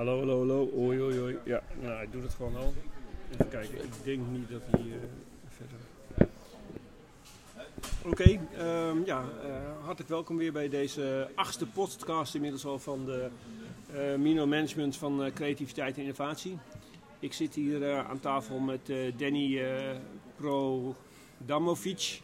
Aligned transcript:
Hallo, 0.00 0.18
hallo, 0.18 0.38
hallo. 0.38 0.70
Oei, 0.76 1.00
oei, 1.00 1.20
oei. 1.20 1.36
Ja, 1.44 1.62
nou, 1.80 1.94
hij 1.94 2.08
doet 2.10 2.22
het 2.22 2.34
gewoon 2.34 2.56
al. 2.56 2.74
Even 3.32 3.48
kijken. 3.48 3.78
Ik 3.84 3.90
denk 4.04 4.20
niet 4.30 4.48
dat 4.50 4.60
hij 4.70 4.80
eh, 4.80 4.86
verder... 5.48 5.78
Oké, 8.04 8.40
ehm, 8.58 9.04
ja, 9.04 9.24
eh, 9.44 9.84
hartelijk 9.84 10.08
welkom 10.10 10.36
weer 10.36 10.52
bij 10.52 10.68
deze 10.68 11.28
achtste 11.34 11.66
podcast 11.66 12.34
inmiddels 12.34 12.64
al 12.64 12.78
van 12.78 13.04
de 13.04 13.28
eh 13.94 14.14
Mino 14.14 14.46
Management 14.46 14.96
van 14.96 15.30
Creativiteit 15.34 15.96
en 15.96 16.02
Innovatie. 16.02 16.58
Ik 17.18 17.32
zit 17.32 17.54
hier 17.54 17.96
aan 17.98 18.20
tafel 18.20 18.58
met 18.58 18.92
Danny 19.16 19.56
zal- 19.56 19.96
Prodanovic. 20.36 22.20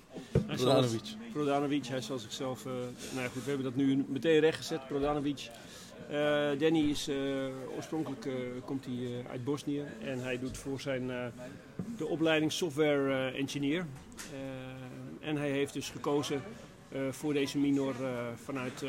Prodanovic, 1.33 1.87
hij 1.87 2.01
zal 2.01 2.19
zichzelf. 2.19 2.67
eh 2.67 2.73
nou 3.13 3.23
ja, 3.23 3.29
goed, 3.29 3.43
we 3.43 3.49
hebben 3.49 3.67
dat 3.67 3.77
nu 3.77 4.05
meteen 4.09 4.41
rechtgezet. 4.41 4.87
Prodanovic. 4.87 5.51
Eh, 6.11 6.59
Danny 6.59 6.91
is 6.91 7.09
eh, 7.09 7.17
oorspronkelijk 7.77 8.27
eh, 8.27 8.33
komt 8.65 8.85
hij 8.85 9.25
uit 9.31 9.45
Bosnië 9.45 9.85
en 10.01 10.19
hij 10.23 10.39
doet 10.39 10.59
voor 10.59 10.81
zijn 10.81 11.33
de 11.97 12.07
opleiding 12.07 12.53
software 12.53 13.31
engineer. 13.31 13.87
En 15.21 15.37
hij 15.37 15.51
heeft 15.51 15.73
dus 15.73 15.91
gekozen 15.91 16.43
voor 17.11 17.33
deze 17.33 17.59
minor 17.59 17.95
vanuit, 18.35 18.85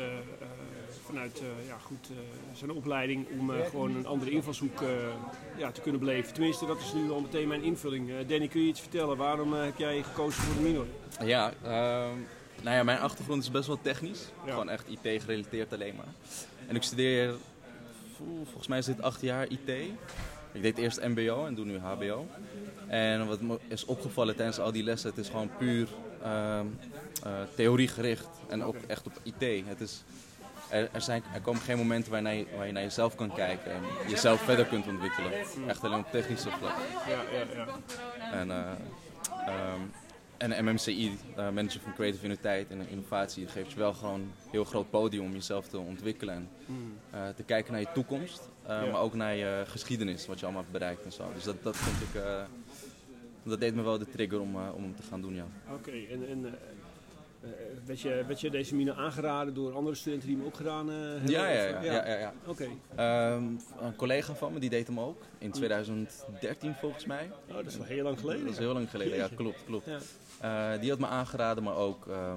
vanuit 1.04 1.42
ja, 1.66 1.76
goed, 1.78 2.10
zijn 2.52 2.70
opleiding 2.70 3.26
om 3.38 3.50
gewoon 3.50 3.96
een 3.96 4.06
andere 4.06 4.30
invalshoek 4.30 4.82
ja, 5.56 5.70
te 5.70 5.80
kunnen 5.80 6.00
beleven. 6.00 6.32
Tenminste, 6.32 6.66
dat 6.66 6.80
is 6.80 6.92
nu 6.92 7.10
al 7.10 7.20
meteen 7.20 7.48
mijn 7.48 7.62
invulling. 7.62 8.10
Danny, 8.26 8.48
kun 8.48 8.60
je 8.60 8.68
iets 8.68 8.80
vertellen? 8.80 9.16
Waarom 9.16 9.52
heb 9.52 9.78
jij 9.78 10.02
gekozen 10.02 10.42
voor 10.42 10.62
de 10.62 10.68
minor? 10.68 10.86
Ja, 11.24 11.52
ehm, 11.62 12.18
nou 12.62 12.76
ja, 12.76 12.82
mijn 12.82 12.98
achtergrond 12.98 13.42
is 13.42 13.50
best 13.50 13.66
wel 13.66 13.78
technisch. 13.82 14.20
Ja. 14.44 14.50
Gewoon 14.50 14.68
echt 14.68 14.88
IT 14.88 15.22
gerelateerd 15.22 15.72
alleen 15.72 15.94
maar. 15.96 16.12
En 16.66 16.76
ik 16.76 16.82
studeer, 16.82 17.34
volgens 18.44 18.66
mij 18.66 18.78
is 18.78 18.84
dit 18.84 19.02
acht 19.02 19.20
jaar 19.20 19.46
IT. 19.48 19.68
Ik 20.52 20.62
deed 20.62 20.78
eerst 20.78 21.00
MBO 21.00 21.46
en 21.46 21.54
doe 21.54 21.64
nu 21.64 21.78
HBO. 21.78 22.26
En 22.86 23.26
wat 23.26 23.40
me 23.40 23.58
is 23.68 23.84
opgevallen 23.84 24.36
tijdens 24.36 24.58
al 24.58 24.72
die 24.72 24.82
lessen, 24.82 25.10
het 25.10 25.18
is 25.18 25.28
gewoon 25.28 25.50
puur 25.58 25.88
ehm, 26.22 26.66
eh, 27.22 27.32
theoriegericht. 27.54 28.28
En 28.48 28.64
ook 28.64 28.76
echt 28.86 29.06
op 29.06 29.20
IT. 29.22 29.66
Het 29.66 29.80
is, 29.80 30.02
er, 30.68 30.88
er, 30.92 31.00
zijn, 31.00 31.22
er 31.34 31.40
komen 31.40 31.60
geen 31.60 31.76
momenten 31.76 32.12
waar 32.12 32.34
je, 32.34 32.46
waar 32.56 32.66
je 32.66 32.72
naar 32.72 32.82
jezelf 32.82 33.14
kan 33.14 33.34
kijken 33.34 33.72
en 33.72 33.82
jezelf 34.08 34.40
verder 34.40 34.66
kunt 34.66 34.86
ontwikkelen. 34.86 35.32
Echt 35.66 35.84
alleen 35.84 35.98
op 35.98 36.10
technische 36.10 36.50
vlak. 36.50 36.76
Ja, 37.08 37.38
ja, 37.38 37.44
ja. 37.54 37.66
En, 38.32 38.50
eh, 38.50 38.70
ehm, 39.46 39.80
en 40.38 40.64
MMCI, 40.64 41.18
eh, 41.36 41.50
Manager 41.50 41.80
van 41.80 41.94
Creative 41.94 42.24
Uniteit 42.24 42.70
en 42.70 42.88
Innovatie, 42.88 43.46
geeft 43.46 43.70
je 43.72 43.78
wel 43.78 43.94
gewoon 43.94 44.20
een 44.20 44.30
heel 44.50 44.64
groot 44.64 44.90
podium 44.90 45.24
om 45.24 45.32
jezelf 45.32 45.68
te 45.68 45.78
ontwikkelen 45.78 46.34
en 46.34 46.48
Hmm. 46.66 46.92
eh, 47.10 47.28
te 47.28 47.42
kijken 47.42 47.72
naar 47.72 47.80
je 47.80 47.92
toekomst, 47.94 48.48
eh, 48.62 48.68
Ja. 48.68 48.90
maar 48.90 49.00
ook 49.00 49.14
naar 49.14 49.34
je 49.34 49.62
geschiedenis, 49.66 50.26
wat 50.26 50.38
je 50.38 50.44
allemaal 50.44 50.62
hebt 50.62 50.72
bereikt 50.74 51.04
en 51.04 51.12
zo. 51.12 51.30
Dus 51.34 51.44
dat, 51.44 51.62
dat 51.62 51.76
vond 51.76 51.96
ik, 52.02 52.22
dat 53.42 53.60
deed 53.60 53.74
me 53.74 53.82
wel 53.82 53.98
de 53.98 54.08
trigger 54.10 54.40
om, 54.40 54.56
om 54.74 54.96
te 54.96 55.02
gaan 55.02 55.20
doen, 55.20 55.34
ja. 55.34 55.46
Oké, 55.72 55.90
en, 55.90 56.28
en 56.28 56.54
werd, 57.84 58.00
je, 58.00 58.24
werd 58.26 58.40
je 58.40 58.50
deze 58.50 58.74
mine 58.74 58.94
aangeraden 58.94 59.54
door 59.54 59.72
andere 59.74 59.96
studenten 59.96 60.28
die 60.28 60.36
hem 60.36 60.46
ook 60.46 60.56
gedaan 60.56 60.90
eh, 60.90 60.96
hebben? 60.96 61.30
Ja, 61.30 61.48
ja, 61.48 61.62
ja. 61.62 61.78
eh, 61.78 61.84
ja, 61.84 62.06
ja, 62.08 62.18
ja. 62.18 62.32
Oké, 62.46 62.68
Ehm, 62.94 63.44
een 63.80 63.96
collega 63.96 64.34
van 64.34 64.52
me, 64.52 64.58
die 64.58 64.70
deed 64.70 64.86
hem 64.86 65.00
ook, 65.00 65.22
in 65.38 65.50
2013 65.50 66.74
volgens 66.74 67.04
mij. 67.04 67.30
oh, 67.48 67.54
dat 67.54 67.66
is 67.66 67.76
wel 67.76 67.86
heel 67.86 68.04
lang 68.04 68.18
geleden. 68.20 68.44
Dat 68.44 68.52
is 68.52 68.58
heel 68.58 68.72
lang 68.72 68.90
geleden, 68.90 69.16
ja, 69.16 69.28
klopt, 69.36 69.64
klopt. 69.66 69.86
Eh, 70.40 70.80
die 70.80 70.90
had 70.90 70.98
me 70.98 71.06
aangeraden, 71.06 71.62
maar 71.62 71.76
ook 71.76 72.06
eh, 72.06 72.32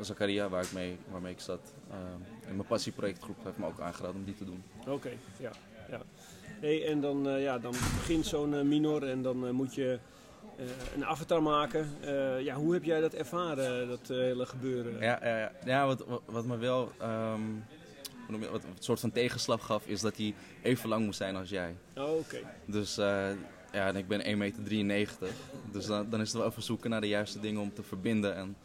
Zakaria, 0.00 0.48
waar 0.48 0.62
ik 0.62 0.72
mee, 0.72 0.96
waarmee 1.10 1.32
ik 1.32 1.40
zat. 1.40 1.72
ehm, 1.90 2.48
in 2.50 2.56
mijn 2.56 2.68
passieprojectgroep 2.68 3.36
heeft 3.44 3.58
me 3.58 3.66
ook 3.66 3.80
aangeraden 3.80 4.16
om 4.16 4.24
die 4.24 4.34
te 4.34 4.44
doen. 4.44 4.62
Oké, 4.86 5.10
ja. 5.38 5.50
ja. 5.90 6.00
Hey, 6.60 6.86
en 6.86 7.00
dan, 7.00 7.28
eh, 7.28 7.42
ja, 7.42 7.58
dan 7.58 7.72
begint 7.72 8.26
zo'n 8.26 8.54
eh, 8.54 8.62
minor 8.62 9.08
en 9.08 9.22
dan 9.22 9.46
eh, 9.46 9.52
moet 9.52 9.74
je 9.74 9.98
eh, 10.58 10.64
een 10.94 11.04
avatar 11.04 11.42
maken. 11.42 11.88
Eh, 12.00 12.40
ja, 12.40 12.54
hoe 12.54 12.72
heb 12.72 12.84
jij 12.84 13.00
dat 13.00 13.14
ervaren, 13.14 13.88
dat 13.88 14.10
eh, 14.10 14.16
hele 14.16 14.46
gebeuren? 14.46 15.00
Ja, 15.00 15.50
ja, 15.64 15.86
wat, 15.86 16.04
wat, 16.06 16.22
wat 16.24 16.44
me 16.44 16.56
wel 16.56 16.92
ehm, 16.98 17.40
wat, 18.28 18.50
wat 18.50 18.62
een 18.62 18.70
soort 18.78 19.00
van 19.00 19.12
tegenslag 19.12 19.64
gaf, 19.64 19.86
is 19.86 20.00
dat 20.00 20.16
hij 20.16 20.34
even 20.62 20.88
lang 20.88 21.04
moest 21.04 21.18
zijn 21.18 21.36
als 21.36 21.48
jij. 21.48 21.74
Oh, 21.96 22.16
Oké, 22.16 22.38
Dus 22.64 22.94
ja, 23.72 23.86
en 23.86 23.96
ik 23.96 24.08
ben 24.08 24.24
1,93 24.24 24.28
meter. 24.84 25.28
Dus 25.72 25.86
dan, 25.86 26.10
dan 26.10 26.20
is 26.20 26.28
het 26.28 26.36
wel 26.36 26.50
even 26.50 26.62
zoeken 26.62 26.90
naar 26.90 27.00
de 27.00 27.08
juiste 27.08 27.40
dingen 27.40 27.60
om 27.60 27.74
te 27.74 27.82
verbinden. 27.82 28.34
En, 28.34 28.42
en 28.42 28.56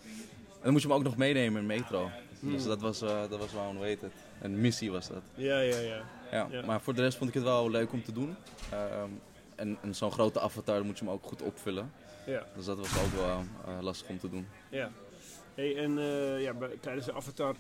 dan 0.62 0.72
moet 0.72 0.82
je 0.82 0.88
hem 0.88 0.98
ook 0.98 1.04
nog 1.04 1.18
meenemen 1.18 1.62
in 1.62 1.68
metro. 1.68 2.10
Dus 2.40 2.64
dat 2.64 2.82
was, 2.82 3.00
dat 3.00 3.38
was 3.38 3.54
wel 3.54 3.70
een, 3.70 3.90
het, 3.90 4.04
een 4.42 4.62
missie 4.62 4.92
was 4.92 5.08
dat. 5.08 5.22
ja, 5.36 5.60
ja, 5.60 5.80
ja. 5.80 6.02
Ja, 6.32 6.48
Ja. 6.52 6.66
Maar 6.66 6.82
voor 6.82 6.94
de 6.94 7.02
rest 7.02 7.18
vond 7.18 7.30
ik 7.30 7.36
het 7.36 7.44
wel 7.44 7.70
leuk 7.70 7.92
om 7.92 8.04
te 8.04 8.12
doen. 8.12 8.36
En 9.56 9.78
en 9.82 9.96
zo'n 9.96 10.12
grote 10.12 10.40
avatar 10.40 10.86
moet 10.86 10.98
je 11.00 11.06
hem 11.06 11.14
ook 11.14 11.24
goed 11.24 11.42
opvullen. 11.42 11.92
ja. 12.26 12.46
Dus 12.56 12.66
dat 12.66 12.78
was 12.78 13.00
ook 13.04 13.12
wel 13.14 13.44
eh, 13.66 13.82
lastig 13.82 14.10
om 14.10 14.20
te 14.20 14.30
doen. 14.30 14.48
Ja. 14.70 14.92
Hey, 15.56 15.78
en 15.78 15.98
eh, 15.98 16.42
ja, 16.42 16.54
bij- 16.54 16.78
tijdens 16.80 17.06
de 17.06 17.14
avatar 17.14 17.56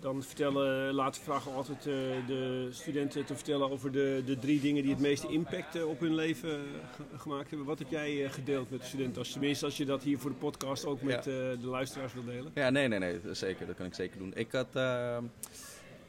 dan 0.00 0.22
vertellen, 0.22 0.94
laten 0.94 1.22
vragen 1.22 1.52
altijd 1.54 1.78
eh, 1.78 1.92
de 2.26 2.68
studenten 2.70 3.24
te 3.24 3.34
vertellen 3.34 3.70
over 3.70 3.92
de, 3.92 4.22
de 4.26 4.38
drie 4.38 4.60
dingen 4.60 4.82
die 4.82 4.92
het 4.92 5.00
meeste 5.00 5.28
impact 5.28 5.84
op 5.84 6.00
hun 6.00 6.14
leven 6.14 6.62
ge- 6.96 7.18
gemaakt 7.18 7.48
hebben. 7.48 7.66
Wat 7.66 7.78
heb 7.78 7.88
jij 7.90 8.30
gedeeld 8.30 8.70
met 8.70 8.80
de 8.80 8.86
studenten? 8.86 9.18
Als, 9.18 9.32
tenminste, 9.32 9.64
als 9.64 9.76
je 9.76 9.84
dat 9.84 10.02
hier 10.02 10.18
voor 10.18 10.30
de 10.30 10.36
podcast 10.36 10.84
ook 10.84 11.02
met 11.02 11.24
de 11.24 11.58
luisteraars 11.62 12.12
wil 12.14 12.24
delen. 12.24 12.50
Ja, 12.54 12.70
nee, 12.70 12.88
nee, 12.88 12.98
nee, 12.98 13.20
zeker. 13.30 13.66
Dat 13.66 13.76
kan 13.76 13.86
ik 13.86 13.94
zeker 13.94 14.18
doen. 14.18 14.32
Ik 14.34 14.52
had 14.52 14.74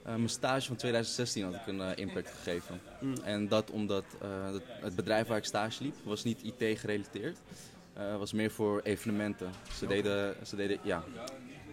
mijn 0.04 0.30
stage 0.30 0.68
van 0.68 0.76
2016 0.76 1.44
had 1.44 1.54
ik 1.54 1.68
een 1.68 1.82
eh, 1.82 1.98
impact 1.98 2.30
gegeven. 2.30 2.82
Mm. 3.00 3.14
En 3.24 3.48
dat 3.48 3.72
omdat 3.72 4.04
eh, 4.22 4.54
het, 4.82 4.96
bedrijf 4.96 5.28
waar 5.28 5.38
ik 5.38 5.46
stage 5.46 5.84
liep 5.84 5.96
was 6.04 6.24
niet 6.24 6.44
IT 6.44 6.80
gerelateerd. 6.80 7.38
Eh 7.94 8.18
was 8.18 8.34
meer 8.34 8.52
voor 8.52 8.82
evenementen. 8.82 9.52
Ze 9.74 9.88
deden, 9.88 10.36
ze 10.46 10.56
deden 10.56 10.80
ja, 10.84 11.04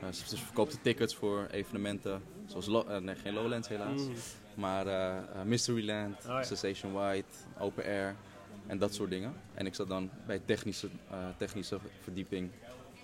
eh, 0.01 0.09
ze, 0.13 0.29
ze 0.29 0.37
verkoopten 0.37 0.81
tickets 0.83 1.15
voor 1.15 1.47
evenementen. 1.51 2.23
Zoals, 2.47 2.87
eh, 2.87 2.97
nee, 2.97 3.15
geen 3.15 3.33
Lowlands 3.35 3.69
helaas. 3.69 4.01
Mm. 4.01 4.15
Maar 4.55 4.87
eh, 4.87 5.17
eh, 5.17 5.25
Mysteryland, 5.45 6.17
ja. 6.27 6.43
Sensation 6.43 6.93
White, 6.93 7.29
Open 7.59 7.85
Air 7.85 8.17
en 8.67 8.79
dat 8.79 8.95
soort 8.95 9.11
dingen. 9.11 9.35
En 9.55 9.67
ik 9.67 9.75
zat 9.75 9.89
dan 9.89 10.11
bij 10.27 10.41
technische, 10.45 10.89
eh, 11.11 11.17
technische 11.37 11.79
verdieping, 12.03 12.51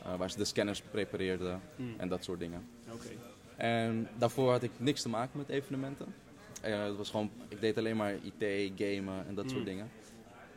eh, 0.05 0.17
waar 0.17 0.31
ze 0.31 0.37
de 0.39 0.45
scanners 0.45 0.81
prepareerden 0.91 1.61
Mm. 1.77 1.95
en 1.97 2.09
dat 2.09 2.25
soort 2.25 2.39
dingen. 2.39 2.69
Oké. 2.93 3.09
En 3.57 4.09
daarvoor 4.19 4.51
had 4.51 4.63
ik 4.63 4.71
niks 4.77 5.03
te 5.03 5.09
maken 5.09 5.39
met 5.39 5.49
evenementen. 5.49 6.15
Eh, 6.63 6.85
het 6.85 6.97
was 6.97 7.11
gewoon, 7.11 7.31
ik 7.49 7.61
deed 7.61 7.79
alleen 7.79 7.97
maar 7.97 8.13
IT, 8.13 8.73
gamen 8.77 9.27
en 9.27 9.35
dat 9.35 9.45
soort 9.51 9.61
Mm. 9.61 9.67
dingen. 9.67 9.91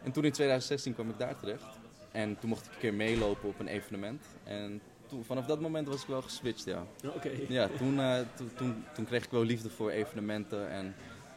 En 0.04 0.12
toen 0.12 0.26
in 0.26 0.32
2016 0.32 0.94
kwam 0.94 1.10
ik 1.10 1.18
daar 1.18 1.40
terecht. 1.40 1.78
En 2.12 2.40
toen 2.40 2.50
mocht 2.50 2.66
ik 2.66 2.72
een 2.74 2.80
keer 2.80 2.94
meelopen 2.94 3.50
op 3.50 3.60
een 3.60 3.68
evenement. 3.68 4.26
En 4.44 4.82
toen, 5.08 5.24
vanaf 5.24 5.46
dat 5.46 5.60
moment 5.62 5.88
was 5.88 6.02
ik 6.02 6.08
wel 6.08 6.22
geswitcht, 6.22 6.64
ja. 6.66 6.84
Oké. 7.16 7.32
Ja, 7.48 7.68
toen, 7.78 8.00
eh, 8.00 8.20
toen, 8.36 8.50
toen, 8.56 8.84
toen 8.94 9.06
kreeg 9.06 9.24
ik 9.24 9.32
wel 9.32 9.44
liefde 9.44 9.70
voor 9.70 9.90
evenementen. 9.90 10.70
En 10.70 10.96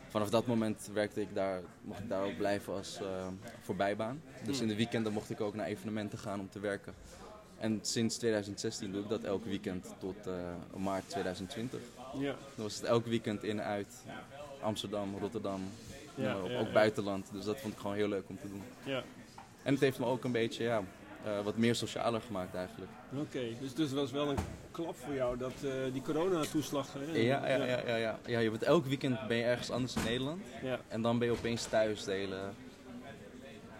vanaf 0.08 0.30
dat 0.30 0.46
moment 0.46 0.90
werkte 0.92 1.20
ik 1.20 1.34
daar, 1.34 1.60
mocht 1.82 2.00
ik 2.00 2.08
daar 2.08 2.24
ook 2.24 2.36
blijven 2.36 2.72
als 2.72 2.98
eh, 3.00 3.26
voorbijbaan. 3.60 4.22
Dus 4.44 4.60
in 4.60 4.68
de 4.68 4.76
weekenden 4.76 5.12
mocht 5.12 5.30
ik 5.30 5.40
ook 5.40 5.54
naar 5.54 5.66
evenementen 5.66 6.18
gaan 6.18 6.40
om 6.40 6.48
te 6.50 6.60
werken. 6.60 6.94
En 7.62 7.78
sinds 7.82 8.16
2016 8.16 8.92
doe 8.92 9.02
ik 9.02 9.08
dat 9.08 9.22
elk 9.24 9.44
weekend 9.44 9.94
tot 9.98 10.26
eh, 10.26 10.32
maart 10.76 11.08
2020. 11.08 11.80
Ja. 12.18 12.34
Dan 12.54 12.64
was 12.64 12.74
het 12.74 12.84
elk 12.84 13.06
weekend 13.06 13.44
in 13.44 13.58
en 13.60 13.64
uit. 13.66 14.04
Amsterdam, 14.60 15.16
Rotterdam, 15.20 15.60
Ja, 16.14 16.22
noem 16.32 16.32
maar 16.32 16.42
op. 16.44 16.50
ja, 16.50 16.58
ook 16.58 16.72
buitenland. 16.72 17.28
Dus 17.32 17.44
dat 17.44 17.60
vond 17.60 17.72
ik 17.72 17.78
gewoon 17.80 17.96
heel 17.96 18.08
leuk 18.08 18.24
om 18.28 18.38
te 18.40 18.48
doen. 18.48 18.62
Ja. 18.84 19.02
En 19.62 19.72
het 19.72 19.82
heeft 19.82 19.98
me 19.98 20.06
ook 20.06 20.24
een 20.24 20.32
beetje 20.32 20.64
ja, 20.64 20.82
eh, 21.24 21.40
wat 21.44 21.56
meer 21.56 21.74
socialer 21.74 22.20
gemaakt 22.20 22.54
eigenlijk. 22.54 22.90
Oké, 23.18 23.40
dus, 23.60 23.74
dus 23.74 23.90
het 23.90 23.98
was 23.98 24.10
wel 24.10 24.28
een 24.30 24.38
klap 24.70 24.96
voor 24.96 25.14
jou 25.14 25.36
dat 25.38 25.52
eh, 25.64 25.70
die 25.92 26.02
coronatoeslag. 26.02 26.92
hè? 26.92 27.12
Ja, 27.18 27.48
ja, 27.48 27.64
ja, 27.64 27.80
ja, 27.86 27.96
ja. 27.96 28.18
ja 28.26 28.38
je 28.38 28.50
bent, 28.50 28.62
elk 28.62 28.86
weekend 28.86 29.26
ben 29.28 29.36
je 29.36 29.42
ergens 29.44 29.70
anders 29.70 29.96
in 29.96 30.02
Nederland. 30.04 30.42
ja. 30.62 30.80
En 30.88 31.02
dan 31.02 31.18
ben 31.18 31.28
je 31.28 31.34
opeens 31.34 31.64
thuis 31.64 32.04
de 32.04 32.12
hele, 32.12 32.36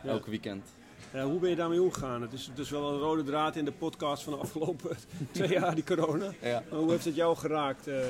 Ja. 0.03 0.09
elke 0.11 0.31
weekend. 0.31 0.67
Ja, 1.13 1.25
hoe 1.25 1.39
ben 1.41 1.51
je 1.51 1.57
daarmee 1.57 1.83
omgegaan? 1.83 2.23
Het 2.23 2.33
is, 2.33 2.51
is 2.57 2.71
wel 2.71 2.93
een 2.93 2.99
rode 2.99 3.23
draad 3.23 3.57
in 3.57 3.65
de 3.65 3.73
podcast 3.73 4.23
van 4.23 4.33
de 4.33 4.39
afgelopen 4.39 4.97
twee 5.33 5.49
jaar, 5.49 5.75
die 5.75 5.85
corona. 5.85 6.33
Ja, 6.41 6.63
hoe 6.69 6.91
heeft 6.91 7.05
het 7.05 7.15
jou 7.15 7.37
geraakt? 7.37 7.87
eh? 7.87 8.05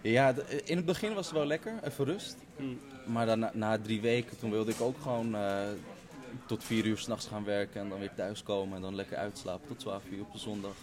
ja 0.00 0.34
in 0.64 0.76
het 0.76 0.86
begin 0.86 1.14
was 1.14 1.26
het 1.26 1.34
wel 1.34 1.46
lekker, 1.46 1.72
even 1.82 2.04
rust. 2.04 2.36
Hmm. 2.56 2.80
Maar 3.06 3.26
dan, 3.26 3.38
na, 3.38 3.50
na 3.54 3.78
drie 3.78 4.00
weken, 4.00 4.38
toen 4.38 4.50
wilde 4.50 4.70
ik 4.70 4.80
ook 4.80 4.96
gewoon 5.02 5.34
eh, 5.34 5.58
tot 6.46 6.64
vier 6.64 6.84
uur 6.86 6.98
s'nachts 6.98 7.26
gaan 7.26 7.44
werken. 7.44 7.80
En 7.80 7.88
dan 7.88 7.98
weer 7.98 8.14
thuiskomen 8.14 8.76
en 8.76 8.82
dan 8.82 8.94
lekker 8.94 9.16
uitslapen 9.16 9.68
tot 9.68 9.78
12 9.78 10.02
uur 10.10 10.20
op 10.20 10.32
de 10.32 10.38
zondag. 10.38 10.74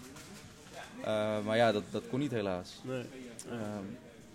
Eh, 1.01 1.45
maar 1.45 1.57
ja, 1.57 1.71
dat, 1.71 1.83
dat 1.91 2.03
kon 2.09 2.19
niet 2.19 2.31
helaas. 2.31 2.81
Nee. 2.83 3.03
Ehm, 3.49 3.85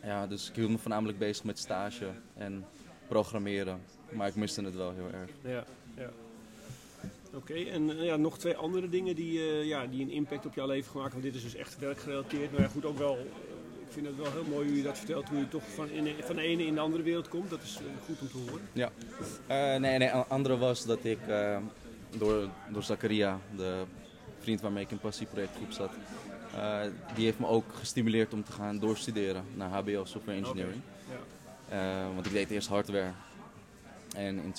ja, 0.02 0.26
dus 0.26 0.48
ik 0.48 0.54
hield 0.54 0.70
me 0.70 0.78
voornamelijk 0.78 1.19
bezig 1.19 1.44
met 1.44 1.58
stage 1.58 2.06
en 2.36 2.64
programmeren. 3.08 3.80
Maar 4.10 4.28
ik 4.28 4.34
miste 4.34 4.62
het 4.62 4.75
wel 4.75 4.92
heel 4.94 5.10
erg. 5.12 5.30
Ja, 5.42 5.64
ja. 5.96 6.10
Oké, 7.34 7.54
en 7.54 7.98
eh, 7.98 8.04
ja, 8.04 8.16
nog 8.16 8.38
twee 8.38 8.56
andere 8.56 8.88
dingen 8.88 9.14
die, 9.14 9.40
eh, 9.40 9.64
ja, 9.64 9.86
die 9.86 10.02
een 10.02 10.10
impact 10.10 10.46
op 10.46 10.54
jouw 10.54 10.66
leven 10.66 10.90
gemaakt 10.90 11.12
hebben. 11.12 11.30
Want 11.30 11.34
dit 11.34 11.44
is 11.44 11.52
dus 11.52 11.60
echt 11.60 11.78
werkgerelateerd. 11.78 12.52
Maar 12.52 12.60
ja, 12.60 12.69
goed, 12.69 12.84
ook 12.84 12.98
wel 12.98 13.16
eh, 13.16 13.22
ik 13.86 13.92
vind 13.94 14.06
het 14.06 14.16
wel 14.16 14.32
heel 14.32 14.44
mooi 14.44 14.69
hoe 14.69 14.76
je 14.76 14.82
dat 14.82 14.98
vertelt. 14.98 15.28
Hoe 15.28 15.38
je 15.38 15.48
toch 15.48 15.62
van, 15.75 15.90
in, 15.90 16.14
van 16.20 16.36
de 16.36 16.42
ene 16.42 16.66
in 16.66 16.75
de 16.75 16.80
andere 16.80 17.02
wereld 17.02 17.28
komt. 17.28 17.50
Dat 17.50 17.62
is 17.62 17.80
goed 18.06 18.20
om 18.20 18.28
te 18.28 18.50
horen. 18.50 18.69
Ja. 18.72 18.90
Nee, 19.78 19.98
nee, 19.98 20.10
andere 20.10 20.56
was 20.56 20.84
dat 20.84 21.04
ik 21.04 21.19
door, 22.19 22.48
door 22.72 22.82
Zakaria, 22.82 23.40
de 23.56 23.82
vriend 24.38 24.60
waarmee 24.60 24.84
ik 24.84 24.90
in 24.90 24.98
passieprojectgroep 24.98 25.72
zat, 25.72 25.90
die 27.14 27.25
heeft 27.25 27.38
me 27.38 27.46
ook 27.46 27.64
gestimuleerd 27.72 28.32
om 28.32 28.44
te 28.44 28.52
gaan 28.52 28.78
doorstuderen 28.78 29.44
naar 29.54 29.69
HBO 29.69 30.04
Software 30.04 30.38
Engineering. 30.38 30.80
Ja. 31.70 32.08
Want 32.14 32.26
ik 32.26 32.32
deed 32.32 32.50
eerst 32.50 32.69
hardware. 32.69 33.12
En 34.14 34.38
in 34.42 34.52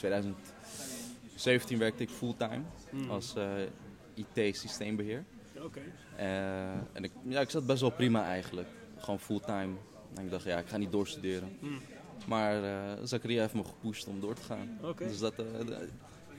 2017 1.39 1.77
werkte 1.77 2.03
ik 2.03 2.09
fulltime 2.09 2.61
Hmm. 2.89 3.09
als 3.11 3.35
eh, 3.35 3.47
IT-systeembeheer. 4.13 5.23
Oké. 5.63 5.79
Eh, 6.15 6.71
en 6.71 7.03
ik, 7.03 7.11
ja, 7.27 7.39
ik 7.41 7.49
zat 7.49 7.65
best 7.65 7.81
wel 7.81 7.89
prima 7.91 8.23
eigenlijk. 8.25 8.67
Gewoon 8.97 9.19
fulltime. 9.19 9.73
En 10.15 10.23
ik 10.25 10.31
dacht, 10.31 10.43
ja, 10.43 10.57
ik 10.57 10.67
ga 10.67 10.77
niet 10.77 10.91
doorstuderen. 10.91 11.57
Hmm. 11.59 11.79
Maar 12.27 12.63
eh 12.63 12.97
Zakaria 13.03 13.41
heeft 13.41 13.53
me 13.53 13.63
gepusht 13.63 14.07
om 14.07 14.19
door 14.19 14.33
te 14.35 14.41
gaan. 14.41 14.77
Oké. 14.81 15.07
Dus 15.07 15.19
dat, 15.19 15.33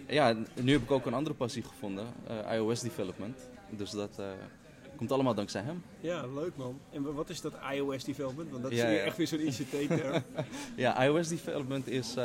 ja, 0.08 0.34
nu 0.60 0.72
heb 0.72 0.82
ik 0.82 0.90
ook 0.90 1.06
een 1.06 1.14
andere 1.14 1.34
passie 1.36 1.62
gevonden, 1.62 2.06
iOS 2.52 2.80
development. 2.80 3.38
Dus 3.70 3.90
dat 3.90 4.20
komt 4.96 5.12
allemaal 5.12 5.34
dankzij 5.34 5.62
hem. 5.62 5.82
Ja, 6.00 6.26
leuk 6.26 6.56
man. 6.56 6.80
En 6.92 7.02
wa- 7.02 7.12
wat 7.12 7.28
is 7.30 7.40
dat 7.40 7.52
iOS 7.74 8.04
development? 8.04 8.50
Want 8.50 8.62
dat 8.62 8.72
Ja, 8.72 8.86
is 8.86 8.98
ja. 8.98 9.04
echt 9.04 9.16
weer 9.16 9.26
zo'n 9.26 9.40
ICT-term. 9.48 10.22
Ja, 10.76 11.04
iOS 11.04 11.28
development 11.28 11.88
is 11.88 12.16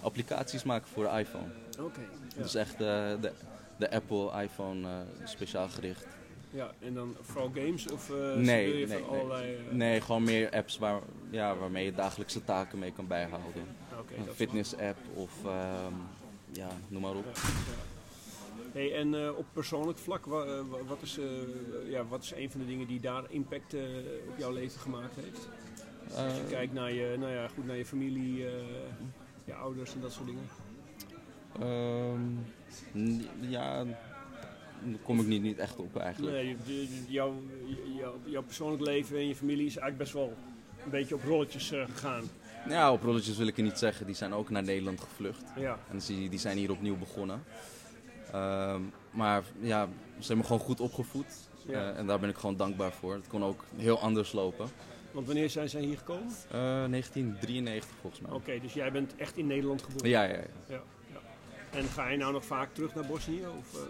applicaties 0.00 0.62
maken 0.62 0.88
voor 0.88 1.04
de 1.04 1.18
iPhone. 1.18 1.48
Oké. 1.78 2.00
Ja. 2.36 2.42
Dus 2.42 2.54
echt 2.54 2.72
eh, 2.72 3.10
de, 3.20 3.32
de 3.76 3.90
Apple 3.90 4.42
iPhone 4.42 4.88
eh, 4.88 5.26
speciaal 5.26 5.68
gericht. 5.68 6.06
ja, 6.50 6.70
en 6.80 6.94
dan 6.94 7.16
vooral 7.20 7.50
games? 7.54 7.90
Of 7.92 8.10
eh 8.10 8.34
Nee, 8.34 8.78
je 8.78 8.86
nee, 8.86 8.98
van 8.98 9.08
allerlei... 9.08 9.58
Nee, 9.70 10.00
gewoon 10.00 10.22
meer 10.22 10.50
apps 10.50 10.78
waar, 10.78 11.00
ja, 11.30 11.56
waarmee 11.56 11.84
je 11.84 11.92
dagelijkse 11.92 12.44
taken 12.44 12.78
mee 12.78 12.92
kan 12.92 13.06
bijhouden. 13.06 13.62
Een 14.16 14.34
fitness 14.34 14.76
app 14.76 14.98
of 15.14 15.30
ehm, 15.44 15.92
ja, 16.52 16.68
noem 16.88 17.02
maar 17.02 17.14
op. 17.14 17.24
Ja, 17.24 17.30
ja. 17.42 17.86
Hey, 18.72 18.94
en 18.94 19.34
op 19.36 19.46
persoonlijk 19.52 19.98
vlak, 19.98 20.26
wa- 20.26 20.62
wa- 20.64 20.84
wat, 20.86 21.02
is, 21.02 21.18
ja, 21.88 22.04
wat 22.06 22.22
is 22.22 22.32
een 22.36 22.50
van 22.50 22.60
de 22.60 22.66
dingen 22.66 22.86
die 22.86 23.00
daar 23.00 23.22
impact 23.28 23.74
op 24.28 24.38
jouw 24.38 24.52
leven 24.52 24.80
gemaakt 24.80 25.14
heeft? 25.16 25.48
Als 26.16 26.36
je 26.36 26.44
kijkt 26.50 26.72
naar 26.72 26.92
je, 26.92 27.16
nou 27.18 27.32
ja, 27.32 27.48
goed, 27.48 27.66
naar 27.66 27.76
je 27.76 27.86
familie, 27.86 28.36
je 29.44 29.54
ouders 29.54 29.94
en 29.94 30.00
dat 30.00 30.12
soort 30.12 30.26
dingen. 30.26 30.48
Ehm, 31.60 32.20
n- 32.96 33.26
ja, 33.40 33.84
daar 33.84 33.96
kom 35.02 35.20
ik 35.20 35.26
niet, 35.26 35.42
niet 35.42 35.58
echt 35.58 35.76
op 35.76 35.96
eigenlijk. 35.96 36.32
Nee, 36.34 36.56
jouw, 37.08 37.34
jouw, 37.98 38.14
jouw 38.24 38.42
persoonlijk 38.42 38.82
leven 38.82 39.16
en 39.16 39.28
je 39.28 39.34
familie 39.36 39.66
is 39.66 39.76
eigenlijk 39.76 39.98
best 39.98 40.12
wel 40.12 40.36
een 40.84 40.90
beetje 40.90 41.14
op 41.14 41.22
rolletjes 41.24 41.72
eh, 41.72 41.84
gegaan. 41.84 42.24
Ja, 42.68 42.92
op 42.92 43.02
rolletjes 43.02 43.36
wil 43.36 43.46
ik 43.46 43.56
het 43.56 43.64
niet 43.64 43.78
zeggen. 43.78 44.06
Die 44.06 44.14
zijn 44.14 44.32
ook 44.32 44.50
naar 44.50 44.62
Nederland 44.62 45.00
gevlucht. 45.00 45.42
Ja, 45.56 45.78
En 45.90 45.98
die, 46.06 46.28
die 46.28 46.38
zijn 46.38 46.56
hier 46.56 46.70
opnieuw 46.70 46.96
begonnen. 46.96 47.42
Ehm, 48.32 48.80
maar 49.10 49.42
ja, 49.60 49.84
ze 49.86 50.18
hebben 50.18 50.36
me 50.36 50.42
gewoon 50.44 50.60
goed 50.60 50.80
opgevoed. 50.80 51.26
Ja. 51.66 51.90
Eh, 51.92 51.98
en 51.98 52.06
daar 52.06 52.18
ben 52.20 52.28
ik 52.28 52.36
gewoon 52.36 52.56
dankbaar 52.56 52.92
voor. 52.92 53.14
Het 53.14 53.26
kon 53.28 53.44
ook 53.44 53.64
heel 53.76 53.98
anders 54.00 54.32
lopen. 54.32 54.68
want 55.12 55.26
wanneer 55.26 55.50
zijn 55.50 55.68
zij 55.68 55.80
hier 55.82 55.98
gekomen? 55.98 56.32
Eh, 56.50 56.84
1993 56.84 57.90
volgens 58.00 58.22
mij. 58.22 58.32
Oké, 58.32 58.58
dus 58.60 58.72
jij 58.72 58.92
bent 58.92 59.16
echt 59.16 59.36
in 59.36 59.46
Nederland 59.46 59.82
geboren. 59.82 60.08
Ja. 60.08 60.22
Ja, 60.22 60.36
ja. 60.68 60.82
En 61.70 61.84
ga 61.84 62.08
je 62.08 62.16
nou 62.16 62.32
nog 62.32 62.44
vaak 62.44 62.74
terug 62.74 62.94
naar 62.94 63.06
Bosnië? 63.06 63.42
Of, 63.58 63.74
eh? 63.74 63.80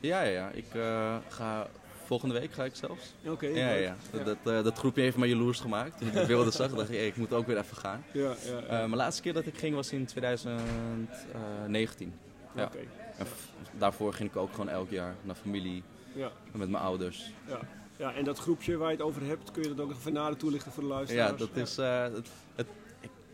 Ja, 0.00 0.22
ja, 0.22 0.30
ja. 0.30 0.50
Ik 0.50 0.74
eh, 0.74 1.16
ga 1.28 1.66
volgende 2.04 2.38
week 2.40 2.52
ga 2.52 2.64
ik 2.64 2.74
zelfs. 2.76 3.14
Oké, 3.26 3.46
Ja, 3.46 3.70
ja. 3.72 3.96
Dat, 4.24 4.36
eh, 4.44 4.62
dat 4.62 4.78
groepje 4.78 5.02
heeft 5.02 5.16
me 5.16 5.28
jaloers 5.28 5.60
gemaakt. 5.60 5.98
Toen 5.98 6.06
ik 6.12 6.14
de 6.14 6.26
beelden 6.26 6.52
zag, 6.52 6.74
dacht 6.74 6.88
ik, 6.90 6.96
hey, 6.96 7.06
ik 7.06 7.16
moet 7.16 7.32
ook 7.32 7.46
weer 7.46 7.58
even 7.58 7.76
gaan. 7.76 8.04
ja, 8.12 8.34
ja, 8.44 8.58
ja. 8.58 8.64
Mijn 8.68 8.96
laatste 8.96 9.22
keer 9.22 9.32
dat 9.32 9.46
ik 9.46 9.58
ging 9.58 9.74
was 9.74 9.92
in 9.92 10.06
2019. 10.06 12.12
ja. 12.54 12.64
Oké, 12.64 12.78
En 13.18 13.26
daarvoor 13.78 14.12
ging 14.12 14.30
ik 14.30 14.36
ook 14.36 14.50
gewoon 14.50 14.68
elk 14.68 14.90
jaar 14.90 15.14
naar 15.22 15.34
familie 15.34 15.82
ja. 16.12 16.30
met 16.52 16.68
mijn 16.70 16.82
ouders. 16.82 17.30
Ja. 17.48 17.58
ja, 17.96 18.14
en 18.14 18.24
dat 18.24 18.38
groepje 18.38 18.76
waar 18.76 18.90
je 18.90 18.96
het 18.96 19.04
over 19.04 19.22
hebt, 19.24 19.50
kun 19.50 19.62
je 19.62 19.74
dat 19.74 19.84
ook 19.84 19.90
even 19.92 20.12
nader 20.12 20.36
toelichten 20.38 20.72
voor 20.72 20.82
de 20.82 20.88
Ja, 20.88 20.94
luisteraars? 20.94 21.36
dat 21.38 21.56
is. 21.56 21.76
het, 21.76 22.28
het- 22.54 22.66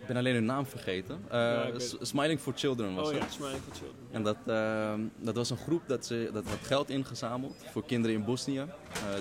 ik 0.05 0.11
ben 0.11 0.17
alleen 0.17 0.35
hun 0.35 0.45
naam 0.45 0.67
vergeten. 0.67 1.19
Eh, 1.31 1.39
Ja. 1.41 1.71
Smiling 2.01 2.41
for 2.41 2.53
Children 2.57 2.95
was 2.95 3.07
Oh 3.09 3.13
het. 3.15 3.23
ja, 3.23 3.29
Smiling 3.31 3.61
for 3.63 3.73
Children. 3.75 3.99
En 4.11 4.23
dat, 4.23 4.37
ehm, 4.47 5.01
dat 5.17 5.35
was 5.37 5.51
een 5.51 5.57
groep 5.57 5.83
dat, 5.87 6.07
ze, 6.07 6.31
dat 6.33 6.45
had 6.45 6.59
geld 6.63 6.89
ingezameld 6.91 7.55
voor 7.73 7.85
kinderen 7.85 8.17
in 8.17 8.25
Bosnië. 8.25 8.59
eh, 8.59 8.69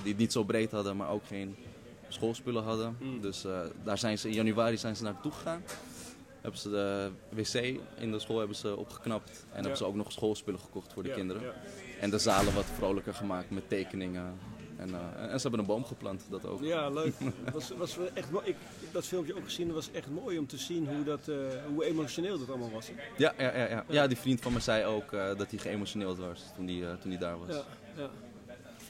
die 0.01 0.11
het 0.11 0.17
niet 0.17 0.31
zo 0.31 0.43
breed 0.43 0.71
hadden, 0.71 0.97
maar 0.97 1.09
ook 1.09 1.25
geen 1.27 1.55
schoolspullen 2.07 2.63
hadden. 2.63 2.97
Mm. 2.99 3.21
Dus 3.21 3.45
eh, 3.45 3.59
daar 3.83 3.97
zijn 3.97 4.17
ze, 4.17 4.27
in 4.27 4.33
januari 4.33 4.77
zijn 4.77 4.95
ze 4.95 5.03
naartoe 5.03 5.31
gegaan. 5.31 5.63
Hebben 6.41 6.59
ze 6.61 6.69
de 6.69 7.09
wc 7.29 7.79
in 7.99 8.11
de 8.11 8.19
school 8.19 8.37
hebben 8.37 8.55
ze 8.57 8.77
opgeknapt. 8.77 9.45
En 9.49 9.59
hebben 9.59 9.77
ze 9.77 9.85
ook 9.85 9.95
nog 9.95 10.11
schoolspullen 10.11 10.59
gekocht 10.59 10.93
voor 10.93 11.03
de 11.03 11.11
kinderen. 11.13 11.41
En 11.99 12.09
de 12.09 12.17
zalen 12.17 12.53
wat 12.53 12.65
vrolijker 12.77 13.13
gemaakt 13.13 13.49
met 13.49 13.69
tekeningen. 13.69 14.37
En, 14.83 14.93
eh, 14.93 15.31
en 15.31 15.35
ze 15.39 15.41
hebben 15.41 15.59
een 15.59 15.65
boom 15.65 15.85
geplant, 15.85 16.25
dat 16.29 16.45
ook. 16.45 16.61
Ja, 16.61 16.89
leuk. 16.89 17.13
Was, 17.53 17.69
was 17.77 17.97
echt, 18.13 18.27
ik 18.43 18.55
heb 18.79 18.93
dat 18.93 19.05
filmpje 19.05 19.35
ook 19.35 19.43
gezien. 19.43 19.65
Het 19.65 19.75
was 19.75 19.91
echt 19.91 20.09
mooi 20.09 20.37
om 20.37 20.47
te 20.47 20.57
zien 20.57 20.87
hoe, 20.87 21.03
dat, 21.03 21.27
eh, 21.27 21.35
hoe 21.67 21.85
emotioneel 21.85 22.39
dat 22.39 22.49
allemaal 22.49 22.71
was. 22.71 22.87
hè. 22.87 22.93
Ja, 23.17 23.33
ja, 23.37 23.57
ja, 23.57 23.67
ja. 23.69 23.85
ja, 23.87 24.07
die 24.07 24.17
vriend 24.17 24.41
van 24.41 24.53
me 24.53 24.59
zei 24.59 24.85
ook 24.85 25.11
eh, 25.13 25.37
dat 25.37 25.49
hij 25.51 25.59
geëmotioneerd 25.59 26.17
was 26.17 26.43
toen 26.55 26.67
hij, 26.67 26.97
toen 27.01 27.11
hij 27.11 27.19
daar 27.19 27.39
was. 27.39 27.55
Ja, 27.55 27.63
ja. 27.97 28.09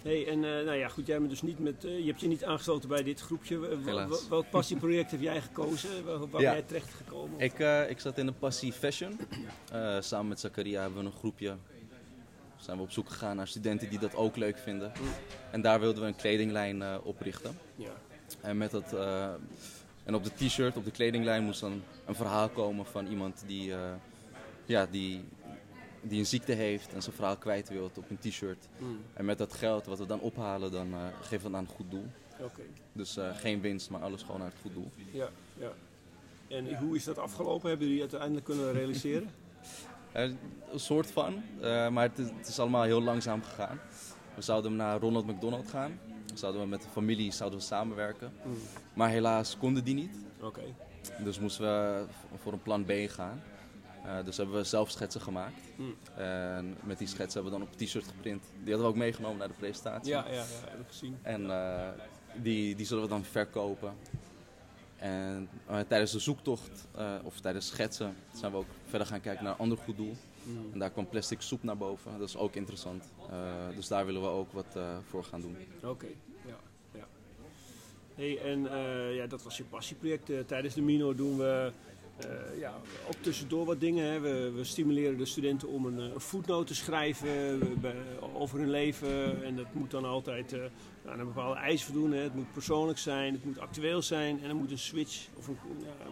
Hey, 0.04 0.28
en 0.28 0.40
nou 0.40 0.74
ja, 0.74 0.88
goed, 0.88 1.08
jij 1.08 1.18
bent 1.18 1.30
dus 1.30 1.42
niet 1.42 1.60
met, 1.60 1.76
je 1.82 2.04
hebt 2.06 2.20
je 2.22 2.28
niet 2.28 2.44
aangesloten 2.44 2.90
bij 2.90 3.04
dit 3.04 3.20
groepje. 3.20 3.78
Helaas. 3.86 4.28
welk 4.28 4.50
passieproject 4.50 5.12
heb 5.12 5.22
jij 5.22 5.42
gekozen? 5.42 6.06
Waar, 6.06 6.20
waar 6.20 6.28
Ja. 6.28 6.30
ben 6.30 6.42
jij 6.42 6.62
terecht 6.62 6.94
gekomen? 6.94 7.40
Ik, 7.40 7.60
ik 7.90 8.00
zat 8.00 8.18
in 8.18 8.26
de 8.26 8.32
passie 8.32 8.74
fashion. 8.74 9.20
Samen 10.00 10.28
met 10.28 10.40
Zakaria 10.40 10.82
hebben 10.82 11.00
we 11.00 11.06
een 11.06 11.18
groepje. 11.18 11.56
Zijn 12.64 12.78
we 12.78 12.84
op 12.84 12.92
zoek 12.92 13.10
gegaan 13.10 13.36
naar 13.36 13.48
studenten 13.48 13.90
die 13.90 14.00
dat 14.00 14.16
ook 14.16 14.36
leuk 14.36 14.58
vinden. 14.58 14.92
En 15.52 15.62
daar 15.62 15.80
wilden 15.80 16.02
we 16.02 16.08
een 16.08 16.16
kledinglijn 16.16 16.82
eh, 16.82 16.96
oprichten. 17.04 17.58
Ja. 17.76 17.92
En, 18.42 18.58
met 18.58 18.72
dat, 18.72 18.94
eh, 18.94 19.34
en 20.04 20.16
op 20.16 20.24
de 20.24 20.32
t-shirt, 20.36 20.78
op 20.78 20.86
de 20.86 20.92
kledinglijn 20.92 21.44
moest 21.44 21.60
dan 21.60 21.82
een 22.06 22.16
verhaal 22.16 22.50
komen 22.50 22.86
van 22.86 23.08
iemand 23.08 23.44
die, 23.48 23.74
eh, 23.74 23.80
ja, 24.66 24.86
die, 24.92 25.24
die 26.02 26.20
een 26.20 26.26
ziekte 26.26 26.52
heeft 26.52 26.94
en 26.94 27.02
zijn 27.02 27.16
verhaal 27.16 27.38
kwijt 27.38 27.70
wil 27.70 27.92
op 27.96 28.10
een 28.10 28.18
t-shirt. 28.30 28.68
Mm, 28.78 29.00
En 29.14 29.26
met 29.26 29.38
dat 29.38 29.54
geld 29.54 29.86
wat 29.86 30.00
we 30.00 30.06
dan 30.06 30.20
ophalen, 30.20 30.72
dan 30.72 30.94
eh, 30.94 31.00
geven 31.22 31.38
we 31.38 31.44
het 31.48 31.56
aan 31.56 31.64
een 31.64 31.76
goed 31.76 31.92
doel. 31.92 32.06
Oké, 32.40 32.62
Dus 32.94 33.18
geen 33.34 33.62
winst, 33.62 33.90
maar 33.90 34.02
alles 34.02 34.22
gewoon 34.22 34.40
naar 34.40 34.50
het 34.50 34.60
goed 34.62 34.74
doel. 34.74 34.92
ja, 35.12 35.30
ja. 35.58 35.72
En 36.48 36.78
hoe 36.78 36.96
is 36.96 37.04
dat 37.04 37.18
afgelopen? 37.18 37.70
Hebben 37.70 37.88
jullie 37.88 38.02
uiteindelijk 38.02 38.46
kunnen 38.46 38.74
realiseren? 38.74 39.30
Eh, 40.14 40.24
een 40.72 40.80
soort 40.80 41.12
van, 41.12 41.44
eh, 41.62 41.90
maar 41.90 42.04
het 42.04 42.20
is, 42.20 42.28
het 42.38 42.48
is 42.48 42.60
allemaal 42.60 42.84
heel 42.84 43.02
langzaam 43.02 43.44
gegaan. 43.44 43.80
We 44.36 44.42
zouden 44.42 44.76
naar 44.76 45.00
Ronald 45.00 45.26
McDonald 45.28 45.70
gaan. 45.70 46.00
Zouden 46.34 46.62
we 46.62 46.68
met 46.68 46.82
de 46.82 46.88
familie 46.90 47.32
zouden 47.32 47.60
we 47.60 47.66
samenwerken. 47.66 48.34
Mm, 48.46 48.54
Maar 48.94 49.10
helaas 49.10 49.58
konden 49.58 49.84
die 49.84 49.94
niet. 49.96 50.16
Oké, 50.42 50.62
Dus 51.24 51.40
moesten 51.40 51.66
we 51.66 52.06
voor 52.38 52.54
een 52.54 52.62
plan 52.62 52.86
B 52.86 52.92
gaan. 53.08 53.42
Eh, 54.06 54.24
dus 54.26 54.38
hebben 54.38 54.56
we 54.56 54.64
zelf 54.64 54.92
schetsen 54.92 55.22
gemaakt. 55.22 55.60
Mm. 55.78 55.96
En 56.16 56.78
met 56.84 56.98
die 56.98 57.08
schetsen 57.08 57.42
hebben 57.42 57.60
we 57.60 57.66
dan 57.66 57.68
op 57.68 57.78
t-shirt 57.88 58.08
geprint. 58.08 58.44
Die 58.44 58.74
hadden 58.74 58.82
we 58.82 58.88
ook 58.88 58.96
meegenomen 58.96 59.38
naar 59.38 59.48
de 59.48 59.54
presentatie. 59.54 60.12
ja, 60.12 60.26
ja, 60.28 60.34
ja, 60.34 60.44
heb 60.70 60.80
ik 60.80 60.88
gezien. 60.88 61.18
En 61.22 61.52
die, 62.36 62.76
die 62.76 62.86
zullen 62.86 63.04
we 63.04 63.10
dan 63.10 63.24
verkopen. 63.24 63.94
En 65.04 65.50
eh, 65.68 65.80
tijdens 65.80 66.12
de 66.12 66.20
zoektocht, 66.20 66.88
eh, 66.96 67.16
of 67.24 67.40
tijdens 67.40 67.68
schetsen, 67.68 68.16
zijn 68.34 68.52
we 68.52 68.58
ook 68.58 68.66
verder 68.86 69.08
gaan 69.08 69.22
kijken 69.22 69.44
naar 69.44 69.54
een 69.54 69.60
ander 69.60 69.78
goed 69.78 69.98
doel. 69.98 70.16
Mm. 70.44 70.70
En 70.74 70.80
daar 70.80 70.90
kwam 70.90 71.10
plastic 71.10 71.42
soep 71.42 71.64
naar 71.64 71.78
boven. 71.78 72.12
Dat 72.20 72.28
is 72.28 72.38
ook 72.38 72.56
interessant. 72.56 73.12
Eh, 73.30 73.76
dus 73.76 73.88
daar 73.88 74.06
willen 74.06 74.22
we 74.22 74.28
ook 74.28 74.52
wat 74.52 74.78
voor 75.10 75.24
gaan 75.24 75.42
doen. 75.42 75.58
Oké, 75.84 76.08
ja. 76.46 76.58
ja. 76.92 77.08
Hey, 78.16 78.40
en 78.40 78.62
ja, 79.14 79.28
dat 79.28 79.44
was 79.44 79.58
je 79.58 79.64
passieproject. 79.64 80.32
Tijdens 80.48 80.74
de 80.74 80.82
Mino 80.82 81.16
doen 81.16 81.38
we 81.38 81.72
ja, 82.58 82.74
ook 83.08 83.22
tussendoor 83.22 83.66
wat 83.66 83.80
dingen. 83.80 84.06
Hè. 84.06 84.20
We, 84.20 84.52
we 84.56 84.64
stimuleren 84.64 85.18
de 85.18 85.26
studenten 85.26 85.68
om 85.68 85.86
een, 85.86 86.20
voetnoot 86.20 86.68
te 86.68 86.76
schrijven 86.76 87.62
over 88.34 88.60
hun 88.60 88.70
leven. 88.70 89.44
En 89.44 89.56
dat 89.56 89.74
moet 89.74 89.92
dan 89.92 90.06
altijd 90.06 90.56
aan 91.08 91.20
een 91.20 91.26
bepaalde 91.26 91.60
eis 91.60 91.84
voldoen. 91.84 92.12
Hè. 92.12 92.20
Het 92.22 92.36
moet 92.36 92.54
persoonlijk 92.54 92.98
zijn, 93.00 93.34
het 93.34 93.46
moet 93.46 93.60
actueel 93.60 94.02
zijn 94.02 94.42
en 94.44 94.50
er 94.50 94.56
moet 94.56 94.72
een 94.72 94.78
switch 94.78 95.28
of 95.38 95.48
een, 95.48 95.58
ja, 95.80 96.06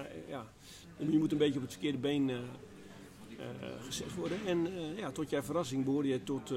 een- 0.00 0.06
ja, 0.28 0.46
je 1.10 1.18
moet 1.18 1.32
een 1.32 1.38
beetje 1.38 1.56
op 1.56 1.62
het 1.62 1.72
verkeerde 1.72 1.98
been 1.98 2.30
eh, 2.30 2.36
eh, 2.36 2.42
gezet 3.84 4.14
worden. 4.14 4.38
En 4.46 4.66
eh, 4.66 4.98
ja, 4.98 5.10
tot 5.10 5.30
jouw 5.30 5.42
verrassing 5.42 5.84
behoorde 5.84 6.08
je 6.08 6.22
tot 6.22 6.48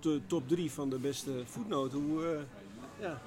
de 0.00 0.20
top 0.26 0.48
3 0.48 0.70
van 0.70 0.90
de 0.90 0.98
beste 0.98 1.30
voetnoten. 1.44 1.98
Hoe, 1.98 2.44
ja. 3.00 3.20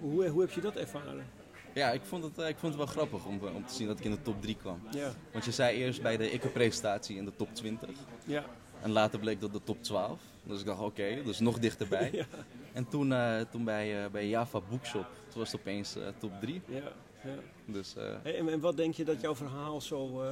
hoe, 0.00 0.28
hoe 0.28 0.40
heb 0.40 0.50
je 0.50 0.60
dat 0.60 0.76
ervaren? 0.76 1.26
Ja, 1.74 1.90
ik 1.90 2.02
vond 2.04 2.22
het, 2.24 2.38
ik 2.38 2.56
vond 2.56 2.74
het 2.74 2.76
wel 2.76 2.86
grappig 2.86 3.26
om, 3.26 3.38
om 3.54 3.66
te 3.66 3.74
zien 3.74 3.86
dat 3.86 3.98
ik 3.98 4.04
in 4.04 4.10
de 4.10 4.22
top 4.22 4.42
3 4.42 4.56
kwam. 4.56 4.80
Ja, 4.90 5.12
Want 5.32 5.44
je 5.44 5.50
zei 5.52 5.76
eerst 5.78 6.02
bij 6.02 6.16
de 6.16 6.30
ikke-presentatie 6.30 7.16
in 7.16 7.24
de 7.24 7.32
top 7.36 7.54
20. 7.54 7.88
ja, 8.24 8.44
En 8.82 8.90
later 8.90 9.18
bleek 9.18 9.40
dat 9.40 9.52
de 9.52 9.60
top 9.64 9.82
12. 9.82 10.20
Dus 10.42 10.60
ik 10.60 10.66
dacht, 10.66 10.80
oké, 10.80 11.22
dus 11.24 11.38
nog 11.40 11.58
dichterbij. 11.58 12.10
Ja. 12.12 12.26
En 12.74 12.88
toen, 12.88 13.12
eh, 13.12 13.40
toen 13.40 13.64
bij, 13.64 14.04
eh, 14.04 14.10
bij 14.10 14.28
Java 14.28 14.60
Bookshop, 14.70 15.06
toen 15.28 15.38
was 15.40 15.52
het 15.52 15.60
opeens 15.60 15.96
eh, 15.96 16.02
top 16.18 16.32
3. 16.40 16.62
Ja, 16.66 16.82
ja. 17.24 17.34
Dus 17.66 17.94
Hey, 18.22 18.38
en, 18.38 18.48
en 18.48 18.60
wat 18.60 18.76
denk 18.76 18.94
je 18.94 19.04
dat 19.04 19.20
jouw 19.20 19.34
verhaal 19.34 19.80
zo 19.80 20.22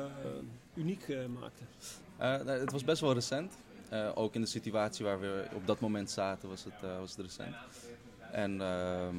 uniek 0.75 1.08
maakte? 1.40 1.62
nou, 2.18 2.49
het 2.61 2.72
was 2.72 2.84
best 2.84 3.00
wel 3.00 3.12
recent. 3.12 3.54
Ook 4.14 4.34
in 4.34 4.40
de 4.40 4.46
situatie 4.46 5.04
waar 5.04 5.20
we 5.20 5.44
op 5.54 5.66
dat 5.66 5.80
moment 5.80 6.11
zaten 6.11 6.49
was 6.49 6.64
het, 6.64 6.90
was 6.99 7.16
het 7.16 7.20
recent. 7.20 7.54
En 8.30 8.61
ehm, 8.61 9.16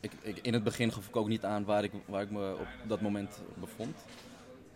ik, 0.00 0.12
ik, 0.22 0.38
in 0.42 0.52
het 0.52 0.62
begin 0.62 0.92
gaf 0.92 1.08
ik 1.08 1.16
ook 1.16 1.28
niet 1.28 1.44
aan 1.44 1.64
waar 1.64 1.84
ik, 1.84 1.92
waar 2.06 2.22
ik 2.22 2.30
me 2.30 2.52
op 2.52 2.88
dat 2.88 3.00
moment 3.00 3.40
bevond. 3.60 3.96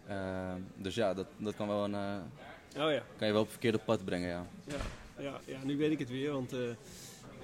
Eh, 0.07 0.55
dus 0.77 0.95
ja, 0.95 1.15
dat, 1.15 1.27
dat 1.37 1.55
kan, 1.57 1.69
wel 1.69 1.85
een, 1.85 1.95
Oh 1.95 2.93
ja. 2.93 3.03
kan 3.17 3.27
je 3.27 3.33
wel 3.33 3.41
op 3.41 3.47
het 3.47 3.51
verkeerde 3.51 3.79
pad 3.79 4.05
brengen, 4.05 4.29
ja. 4.29 4.47
Ja, 4.65 4.77
ja, 5.23 5.41
ja, 5.45 5.59
nu 5.65 5.77
weet 5.77 5.91
ik 5.91 5.99
het 5.99 6.11
weer, 6.11 6.33
want 6.33 6.53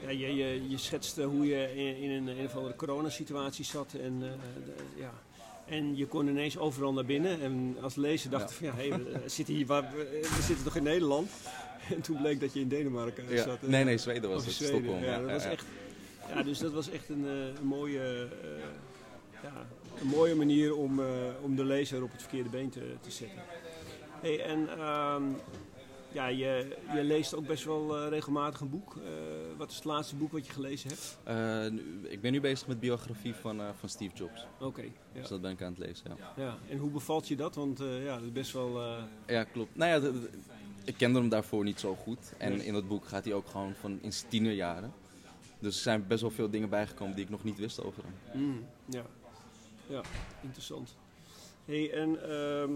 ja, 0.02 0.08
je, 0.10 0.34
je, 0.34 0.68
je 0.68 0.78
schetste 0.78 1.22
hoe 1.22 1.46
je 1.46 1.74
in, 1.76 1.96
in 1.96 2.10
een, 2.10 2.38
een 2.38 2.44
of 2.46 2.56
andere 2.56 2.76
coronasituatie 2.76 3.64
zat 3.64 3.92
en, 4.02 4.18
eh, 4.22 4.28
de- 4.64 5.00
ja. 5.00 5.12
en 5.66 5.96
je 5.96 6.06
kon 6.06 6.28
ineens 6.28 6.58
overal 6.58 6.92
naar 6.92 7.04
binnen. 7.04 7.40
En 7.40 7.76
als 7.80 7.94
lezer 7.94 8.30
dacht 8.30 8.54
Ja. 8.60 8.68
ik 8.68 8.74
van 8.74 8.86
ja, 8.86 8.96
hey, 8.96 9.04
we, 9.04 9.20
zitten 9.28 9.54
hier, 9.54 9.66
waar, 9.66 9.90
we, 9.96 10.38
zitten 10.42 10.64
toch 10.64 10.76
in 10.76 10.82
Nederland? 10.82 11.30
En 11.94 12.00
toen 12.00 12.16
bleek 12.16 12.40
dat 12.40 12.52
je 12.52 12.60
in 12.60 12.68
Denemarken 12.68 13.24
ja. 13.28 13.42
zat. 13.42 13.58
eh, 13.62 13.68
Nee, 13.68 13.84
nee, 13.84 13.98
Zweden 13.98 14.30
was 14.30 14.44
het. 14.44 14.54
Zweden. 14.54 14.76
Stockholm. 14.76 15.04
Ja, 15.04 15.20
dat 15.20 15.30
was 15.30 15.44
echt, 15.44 15.64
ja, 16.34 16.42
dus 16.42 16.58
dat 16.58 16.72
was 16.72 16.90
echt 16.90 17.08
een, 17.08 17.24
eh, 17.26 17.60
een 17.60 17.66
mooie, 17.66 18.00
eh, 18.42 19.42
ja, 19.42 19.66
een 20.00 20.06
mooie 20.06 20.34
manier 20.34 20.76
om, 20.76 21.00
eh, 21.00 21.06
om 21.42 21.56
de 21.56 21.64
lezer 21.64 22.02
op 22.02 22.12
het 22.12 22.20
verkeerde 22.20 22.48
been 22.48 22.68
te, 22.70 22.80
te 23.00 23.10
zetten. 23.10 23.38
Hey, 24.20 24.40
en 24.44 24.68
ehm, 24.78 25.22
ja, 26.16 26.26
je, 26.26 26.76
je 26.94 27.04
leest 27.04 27.34
ook 27.34 27.46
best 27.46 27.64
wel 27.64 27.96
eh, 27.96 28.08
regelmatig 28.08 28.60
een 28.60 28.70
boek. 28.70 28.96
Eh, 28.96 29.02
wat 29.56 29.70
is 29.70 29.76
het 29.76 29.84
laatste 29.84 30.16
boek 30.16 30.32
wat 30.32 30.46
je 30.46 30.52
gelezen 30.52 30.88
hebt? 30.88 31.18
Eh, 31.24 32.10
ik 32.12 32.20
ben 32.20 32.32
nu 32.32 32.40
bezig 32.40 32.66
met 32.66 32.80
biografie 32.80 33.34
van, 33.34 33.60
van 33.78 33.88
Steve 33.88 34.16
Jobs. 34.16 34.46
Oké, 34.60 34.82
ja. 34.82 34.90
Dus 35.12 35.28
dat 35.28 35.40
ben 35.40 35.50
ik 35.50 35.62
aan 35.62 35.74
het 35.74 35.78
lezen, 35.78 36.10
ja. 36.18 36.32
ja. 36.42 36.58
En 36.68 36.78
hoe 36.78 36.90
bevalt 36.90 37.28
je 37.28 37.36
dat? 37.36 37.54
Want 37.54 37.78
ja, 37.78 38.14
dat 38.14 38.22
is 38.22 38.32
best 38.32 38.52
wel... 38.52 38.80
Ja, 39.26 39.44
klopt. 39.44 39.76
Nou 39.76 40.02
ja, 40.02 40.10
ik 40.84 40.96
kende 40.96 41.18
hem 41.18 41.28
daarvoor 41.28 41.64
niet 41.64 41.80
zo 41.80 41.94
goed. 41.94 42.32
En 42.38 42.56
Nee. 42.56 42.66
in 42.66 42.72
dat 42.72 42.88
boek 42.88 43.04
gaat 43.04 43.24
hij 43.24 43.34
ook 43.34 43.46
gewoon 43.46 43.74
van 43.74 43.98
in 44.02 44.12
zijn 44.12 44.30
tienerjaren. 44.30 44.92
Dus 45.58 45.76
er 45.76 45.82
zijn 45.82 46.06
best 46.06 46.20
wel 46.20 46.30
veel 46.30 46.50
dingen 46.50 46.68
bijgekomen 46.68 47.14
die 47.14 47.24
ik 47.24 47.30
nog 47.30 47.44
niet 47.44 47.58
wist 47.58 47.82
over 47.84 48.02
hem. 48.04 48.42
Mm, 48.42 48.66
ja. 48.84 49.02
ja, 49.86 50.02
interessant. 50.42 50.96
Hey, 51.64 51.92
en 51.92 52.30
ehm, 52.30 52.70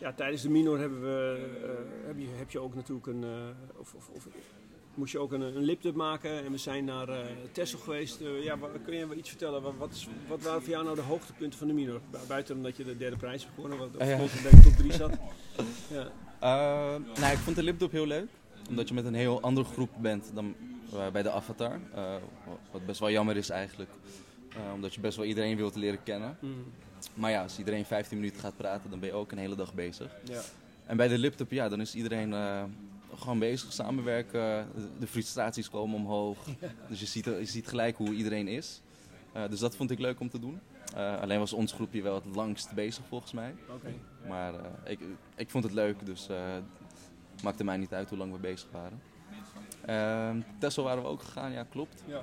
ja, 0.00 0.12
tijdens 0.12 0.42
de 0.42 0.50
minor 0.50 0.78
hebben 0.78 1.00
we, 1.00 1.48
eh, 1.62 2.06
heb, 2.06 2.18
je, 2.18 2.26
heb 2.36 2.50
je 2.50 2.58
ook 2.60 2.74
natuurlijk 2.74 3.06
een, 3.06 3.24
eh, 3.24 3.78
of, 3.80 3.94
of, 3.94 4.08
of 4.08 4.28
moest 4.94 5.12
je 5.12 5.18
ook 5.18 5.32
een, 5.32 5.40
een 5.40 5.64
maken 5.94 6.44
en 6.44 6.50
we 6.52 6.58
zijn 6.58 6.84
naar 6.84 7.08
eh 7.08 7.18
Texel 7.52 7.78
geweest. 7.78 8.20
Ja, 8.42 8.58
wa- 8.58 8.68
kun 8.84 8.94
je 8.96 9.06
wel 9.08 9.16
iets 9.16 9.28
vertellen? 9.28 9.62
Wat, 9.62 9.74
wat, 9.78 10.06
wat 10.28 10.42
waren 10.42 10.60
voor 10.62 10.70
jou 10.70 10.84
nou 10.84 10.96
de 10.96 11.02
hoogtepunten 11.02 11.58
van 11.58 11.68
de 11.68 11.74
minor? 11.74 12.00
Bu- 12.10 12.18
Buiten 12.28 12.56
omdat 12.56 12.76
je 12.76 12.84
de 12.84 12.96
derde 12.96 13.16
prijs 13.16 13.42
hebt 13.42 13.54
gewonnen, 13.54 13.78
wat 13.78 14.08
ja. 14.08 14.16
volgens 14.18 14.42
mij 14.42 14.62
top 14.62 14.72
3 14.72 14.92
zat. 14.92 15.12
Ja. 15.90 16.10
Nou, 17.20 17.32
ik 17.32 17.38
vond 17.38 17.56
de 17.56 17.62
lipdop 17.62 17.90
heel 17.90 18.06
leuk. 18.06 18.28
Omdat 18.68 18.88
je 18.88 18.94
met 18.94 19.04
een 19.04 19.14
heel 19.14 19.40
andere 19.40 19.66
groep 19.66 19.90
bent 19.98 20.30
dan 20.34 20.54
bij 21.12 21.22
de 21.22 21.30
Avatar. 21.30 21.80
Wat 22.70 22.86
best 22.86 23.00
wel 23.00 23.10
jammer 23.10 23.36
is 23.36 23.50
eigenlijk. 23.50 23.90
Omdat 24.74 24.94
je 24.94 25.00
best 25.00 25.16
wel 25.16 25.26
iedereen 25.26 25.56
wilt 25.56 25.74
leren 25.76 26.02
kennen. 26.02 26.36
Mm, 26.40 26.64
Maar 27.14 27.30
ja, 27.30 27.42
als 27.42 27.58
iedereen 27.58 27.84
15 27.84 28.18
minuten 28.18 28.40
gaat 28.40 28.56
praten, 28.56 28.90
dan 28.90 29.00
ben 29.00 29.08
je 29.08 29.14
ook 29.14 29.32
een 29.32 29.38
hele 29.38 29.56
dag 29.56 29.74
bezig. 29.74 30.16
ja. 30.24 30.40
En 30.86 30.96
bij 30.96 31.08
de 31.08 31.18
liptop, 31.18 31.50
ja, 31.50 31.68
dan 31.68 31.80
is 31.80 31.94
iedereen 31.94 32.32
eh, 32.32 32.62
gewoon 33.18 33.38
bezig, 33.38 33.72
samenwerken. 33.72 34.68
De, 34.98 35.06
frustraties 35.06 35.70
komen 35.70 35.96
omhoog. 35.96 36.38
Dus 36.88 37.00
je 37.00 37.06
ziet, 37.06 37.24
je 37.24 37.44
ziet 37.44 37.68
gelijk 37.68 37.96
hoe 37.96 38.14
iedereen 38.14 38.48
is. 38.48 38.80
Eh, 39.32 39.48
dus 39.48 39.58
dat 39.58 39.76
vond 39.76 39.90
ik 39.90 39.98
leuk 39.98 40.20
om 40.20 40.28
te 40.28 40.38
doen. 40.38 40.60
Eh, 40.94 41.20
alleen 41.20 41.38
was 41.38 41.52
ons 41.52 41.72
groepje 41.72 42.02
wel 42.02 42.14
het 42.14 42.34
langst 42.34 42.72
bezig 42.74 43.04
volgens 43.08 43.32
mij. 43.32 43.54
Maar 44.28 44.54
ik, 44.84 45.00
ik 45.36 45.50
vond 45.50 45.64
het 45.64 45.72
leuk, 45.72 46.06
dus 46.06 46.26
het 47.34 47.42
maakte 47.42 47.64
mij 47.64 47.76
niet 47.76 47.92
uit 47.92 48.08
hoe 48.08 48.18
lang 48.18 48.32
we 48.32 48.38
bezig 48.38 48.68
waren. 48.72 49.00
Ehm 49.86 50.40
Texel 50.58 50.84
waren 50.84 51.02
we 51.02 51.08
ook 51.08 51.22
gegaan, 51.22 51.52
ja 51.52 51.66
klopt. 51.70 52.04
Ja. 52.06 52.22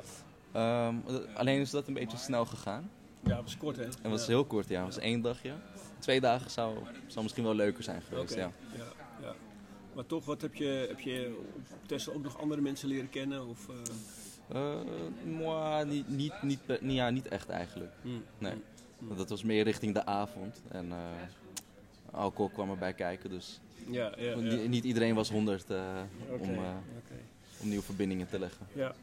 Ehm, 0.51 0.95
alleen 1.33 1.59
is 1.59 1.69
dat 1.69 1.87
een 1.87 1.93
beetje 1.93 2.17
snel 2.17 2.45
gegaan. 2.45 2.89
Ja, 3.27 3.43
was 3.43 3.57
kort 3.57 3.75
hè? 3.77 3.83
Het 3.83 4.01
was 4.01 4.27
heel 4.27 4.45
kort, 4.45 4.69
ja. 4.69 4.85
Het 4.85 4.95
was 4.95 5.03
één 5.03 5.21
dagje. 5.21 5.53
Twee 5.99 6.21
dagen 6.21 6.51
zou, 6.51 6.77
zou 7.07 7.23
misschien 7.23 7.43
wel 7.43 7.55
leuker 7.55 7.83
zijn 7.83 8.01
geweest, 8.01 8.35
ja. 8.35 8.51
ja. 8.77 9.35
Maar 9.93 10.05
toch, 10.05 10.25
wat 10.25 10.41
heb 10.41 10.55
je, 10.55 10.85
heb 10.87 10.99
je 10.99 11.37
op 11.91 12.15
ook 12.15 12.23
nog 12.23 12.41
andere 12.41 12.61
mensen 12.61 12.87
leren 12.87 13.09
kennen? 13.09 13.47
Of, 13.47 13.69
eh, 13.69 13.75
Eh, 14.47 14.75
moi, 15.25 15.85
niet, 15.85 16.09
niet, 16.09 16.33
niet, 16.41 16.59
ja, 16.81 17.09
niet 17.09 17.27
echt 17.27 17.49
eigenlijk. 17.49 17.91
hmm, 18.01 18.23
Nee. 18.37 18.51
hmm. 18.51 19.07
Want 19.07 19.19
Dat 19.19 19.29
was 19.29 19.43
meer 19.43 19.63
richting 19.63 19.93
de 19.93 20.05
avond. 20.05 20.61
En 20.67 20.91
eh, 20.91 20.97
alcohol 22.11 22.49
kwam 22.49 22.69
erbij 22.69 22.93
kijken, 22.93 23.29
dus 23.29 23.59
Ja, 23.89 24.13
ja, 24.17 24.37
ja. 24.37 24.67
Niet, 24.67 24.83
iedereen 24.83 25.15
was 25.15 25.29
100 25.29 25.69
eh, 25.69 25.81
Oké, 26.29 26.41
om, 26.41 26.57
om 27.61 27.67
nieuwe 27.67 27.83
verbindingen 27.83 28.27
te 28.27 28.39
leggen. 28.39 28.67
Ja. 28.73 28.93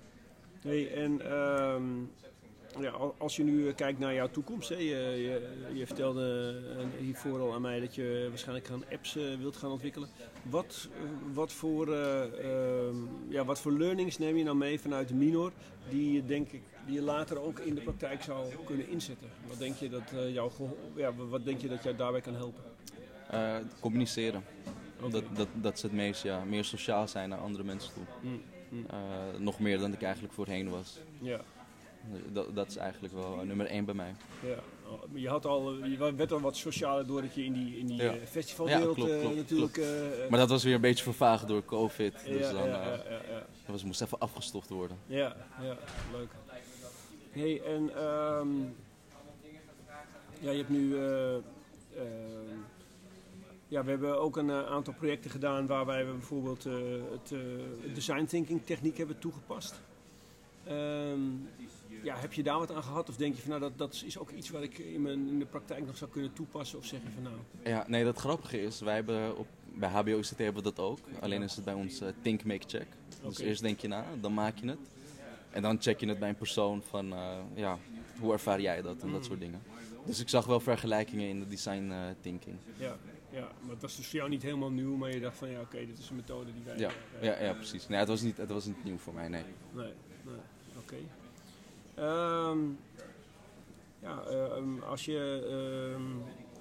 Hey, 0.61 0.93
en 0.95 1.21
ehm, 1.31 1.83
ja, 2.81 2.91
al- 2.91 3.15
als 3.19 3.37
je 3.37 3.43
nu 3.45 3.69
eh, 3.69 3.75
kijkt 3.75 3.99
naar 3.99 4.15
jouw 4.15 4.29
toekomst, 4.31 4.69
hè, 4.69 4.75
je, 4.77 4.85
je, 4.85 5.51
je 5.75 5.87
vertelde 5.87 6.55
eh, 6.79 6.85
hiervoor 7.05 7.41
al 7.41 7.55
aan 7.55 7.61
mij 7.61 7.81
dat 7.81 7.95
je 7.95 8.27
waarschijnlijk 8.29 8.67
gaan 8.67 8.85
apps 8.93 9.17
eh, 9.17 9.23
wilt 9.39 9.57
gaan 9.57 9.71
ontwikkelen. 9.71 10.09
Wat, 10.43 10.89
wat, 11.33 11.53
voor, 11.53 11.93
eh, 11.93 12.23
ehm, 12.23 12.97
ja, 13.29 13.45
wat 13.45 13.61
voor 13.61 13.73
learnings 13.73 14.19
neem 14.19 14.37
je 14.37 14.45
nou 14.45 14.57
mee 14.57 14.81
vanuit 14.81 15.09
de 15.09 15.15
minor 15.15 15.53
die 15.91 16.13
je, 16.13 16.25
denk 16.25 16.53
ik, 16.53 16.63
die 16.87 16.95
je 16.95 17.03
later 17.03 17.39
ook 17.41 17.59
in 17.59 17.75
de 17.75 17.81
praktijk 17.81 18.23
zou 18.23 18.47
kunnen 18.65 18.89
inzetten? 18.89 19.29
Wat 19.49 19.59
denk 19.59 19.77
je 19.77 19.89
dat, 19.89 20.13
eh, 20.13 20.33
jou, 20.33 20.51
ja, 20.97 21.15
wat 21.15 21.45
denk 21.45 21.61
je 21.61 21.69
dat 21.69 21.83
jou 21.83 21.97
daarbij 21.97 22.21
kan 22.21 22.35
helpen? 22.35 22.63
Communiceren. 23.81 24.45
Dat, 25.11 25.25
dat, 25.35 25.49
dat 25.53 25.77
is 25.77 25.83
het 25.83 25.93
meest, 25.93 26.23
ja. 26.23 26.45
Meer 26.45 26.65
sociaal 26.65 27.09
zijn 27.09 27.29
naar 27.29 27.39
andere 27.39 27.65
mensen 27.65 27.93
toe. 27.93 28.03
Mm, 28.23 28.41
mm, 28.69 28.87
nog 29.39 29.59
meer 29.61 29.79
dan 29.79 29.93
ik 29.93 30.03
eigenlijk 30.03 30.35
voorheen 30.35 30.71
was. 30.71 30.99
ja. 31.21 31.41
Dat, 32.33 32.55
dat 32.55 32.69
is 32.69 32.77
eigenlijk 32.77 33.15
wel 33.15 33.41
eh, 33.41 33.47
nummer 33.47 33.67
één 33.67 33.85
bij 33.85 33.95
mij. 33.95 34.15
Ja, 34.43 34.57
oh, 34.91 35.03
je, 35.13 35.29
had 35.29 35.47
al, 35.47 35.85
je 35.85 36.15
werd 36.17 36.33
al 36.33 36.41
wat 36.41 36.57
socialer 36.57 37.07
doordat 37.07 37.35
je 37.35 37.45
in 37.45 37.53
die, 37.53 37.79
in 37.79 37.87
die 37.87 38.03
Ja. 38.03 38.13
eh, 38.15 38.27
festivalwereld 38.27 38.97
Ja, 38.97 39.07
eh, 39.07 39.21
klopt, 39.21 39.37
natuurlijk... 39.37 39.81
Maar 40.31 40.39
dat 40.39 40.49
was 40.49 40.65
weer 40.65 40.75
een 40.75 40.81
beetje 40.81 41.05
vervaagd 41.05 41.49
door 41.49 41.65
COVID. 41.65 42.13
Dus 42.27 42.51
dan 42.51 42.55
ja, 42.55 42.67
ja, 42.67 42.85
ja, 42.85 43.21
ja. 43.31 43.39
dat 43.39 43.47
was, 43.67 43.85
moest 43.85 44.03
even 44.03 44.19
afgestoft 44.19 44.69
worden. 44.69 44.97
Ja, 45.07 45.37
ja, 45.61 45.77
leuk. 46.13 46.31
Hey, 47.31 47.63
en 47.63 47.91
ehm, 47.97 48.49
ja, 50.41 50.51
je 50.51 50.57
hebt 50.57 50.69
nu, 50.69 50.97
eh, 50.97 51.35
ehm, 51.35 51.43
ja, 53.69 53.85
we 53.85 53.91
hebben 53.91 54.21
ook 54.21 54.37
een 54.37 54.51
aantal 54.51 54.95
projecten 54.95 55.31
gedaan 55.31 55.67
waar 55.67 55.87
wij 55.87 56.05
bijvoorbeeld 56.05 56.65
het 57.11 57.35
design 57.95 58.25
thinking 58.25 58.65
techniek 58.65 58.97
hebben 58.97 59.19
toegepast. 59.19 59.81
Ehm, 60.67 61.21
ja, 62.03 62.17
heb 62.17 62.33
je 62.33 62.43
daar 62.43 62.59
wat 62.59 62.73
aan 62.73 62.83
gehad 62.83 63.09
of 63.09 63.17
denk 63.17 63.35
je 63.35 63.41
van 63.41 63.51
nou 63.51 63.61
dat, 63.63 63.79
dat 63.79 64.03
is 64.07 64.19
ook 64.19 64.31
iets 64.31 64.51
wat 64.51 64.63
ik 64.63 64.79
in, 64.79 65.03
mijn, 65.03 65.29
in 65.29 65.39
de 65.39 65.47
praktijk 65.47 65.87
nog 65.87 65.97
zou 65.97 66.11
kunnen 66.11 66.33
toepassen 66.33 66.79
of 66.79 66.85
zeg 66.85 67.01
je 67.03 67.09
van 67.15 67.23
nou, 67.23 67.37
Ja, 67.65 67.85
nee, 67.89 68.05
dat 68.05 68.19
grappige 68.19 68.63
is, 68.63 68.81
wij 68.81 68.95
hebben 68.95 69.37
op, 69.37 69.47
bij 69.75 69.89
HBO 69.89 70.19
ICT 70.19 70.39
hebben 70.39 70.63
we 70.63 70.73
dat 70.75 70.79
ook. 70.79 70.99
Alleen 71.21 71.43
is 71.43 71.57
het 71.57 71.65
bij 71.65 71.75
ons 71.75 72.01
eh, 72.01 72.09
think, 72.23 72.45
make, 72.45 72.69
check. 72.69 72.87
Dus 73.23 73.39
eerst 73.39 73.63
denk 73.63 73.81
je 73.81 73.89
na, 73.89 74.05
dan 74.21 74.35
maak 74.35 74.59
je 74.59 74.69
het. 74.69 74.79
En 75.51 75.63
dan 75.63 75.81
check 75.81 76.01
je 76.01 76.09
het 76.09 76.19
bij 76.19 76.29
een 76.29 76.37
persoon 76.37 76.83
van, 76.83 77.13
eh, 77.13 77.37
ja, 77.55 77.79
hoe 78.21 78.33
ervaar 78.33 78.61
jij 78.61 78.83
dat 78.83 79.01
en 79.01 79.07
Mm. 79.07 79.13
dat 79.13 79.25
soort 79.25 79.41
dingen. 79.41 79.63
Dus 80.07 80.21
ik 80.21 80.29
zag 80.29 80.47
wel 80.47 80.61
vergelijkingen 80.61 81.29
in 81.29 81.39
de 81.41 81.49
design 81.49 81.91
eh, 81.91 81.99
thinking. 82.21 82.57
ja, 82.77 82.97
ja, 83.31 83.41
maar 83.61 83.69
dat 83.69 83.81
was 83.81 83.97
dus 83.97 84.07
voor 84.07 84.19
jou 84.19 84.31
niet 84.31 84.43
helemaal 84.43 84.71
nieuw, 84.71 84.97
maar 84.97 85.11
je 85.11 85.21
dacht 85.21 85.37
van 85.37 85.51
ja 85.51 85.61
oké, 85.61 85.87
dit 85.87 85.99
is 85.99 86.09
een 86.09 86.17
methode 86.17 86.53
die 86.53 86.63
wij... 86.65 86.79
Ja, 86.79 86.91
ja, 87.21 87.43
ja 87.43 87.53
precies. 87.53 87.89
Nee, 87.89 87.99
het 87.99 88.09
was 88.09 88.21
niet, 88.23 88.37
het 88.37 88.51
was 88.51 88.65
niet 88.67 88.85
nieuw 88.85 88.97
voor 88.99 89.15
mij, 89.15 89.29
nee. 89.29 89.43
Nee, 89.73 89.93
nee, 90.25 90.35
Ehm, 91.95 92.59
ja, 94.03 94.23
ehm, 94.23 94.83
als 94.89 95.05
je 95.05 95.47
ehm, 95.49 96.03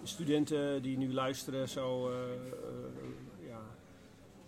studenten 0.04 0.82
die 0.82 0.98
nu 0.98 1.14
luisteren 1.14 1.70
zou, 1.70 2.14
eh, 2.14 2.20
eh, 2.20 3.48
ja, 3.48 3.60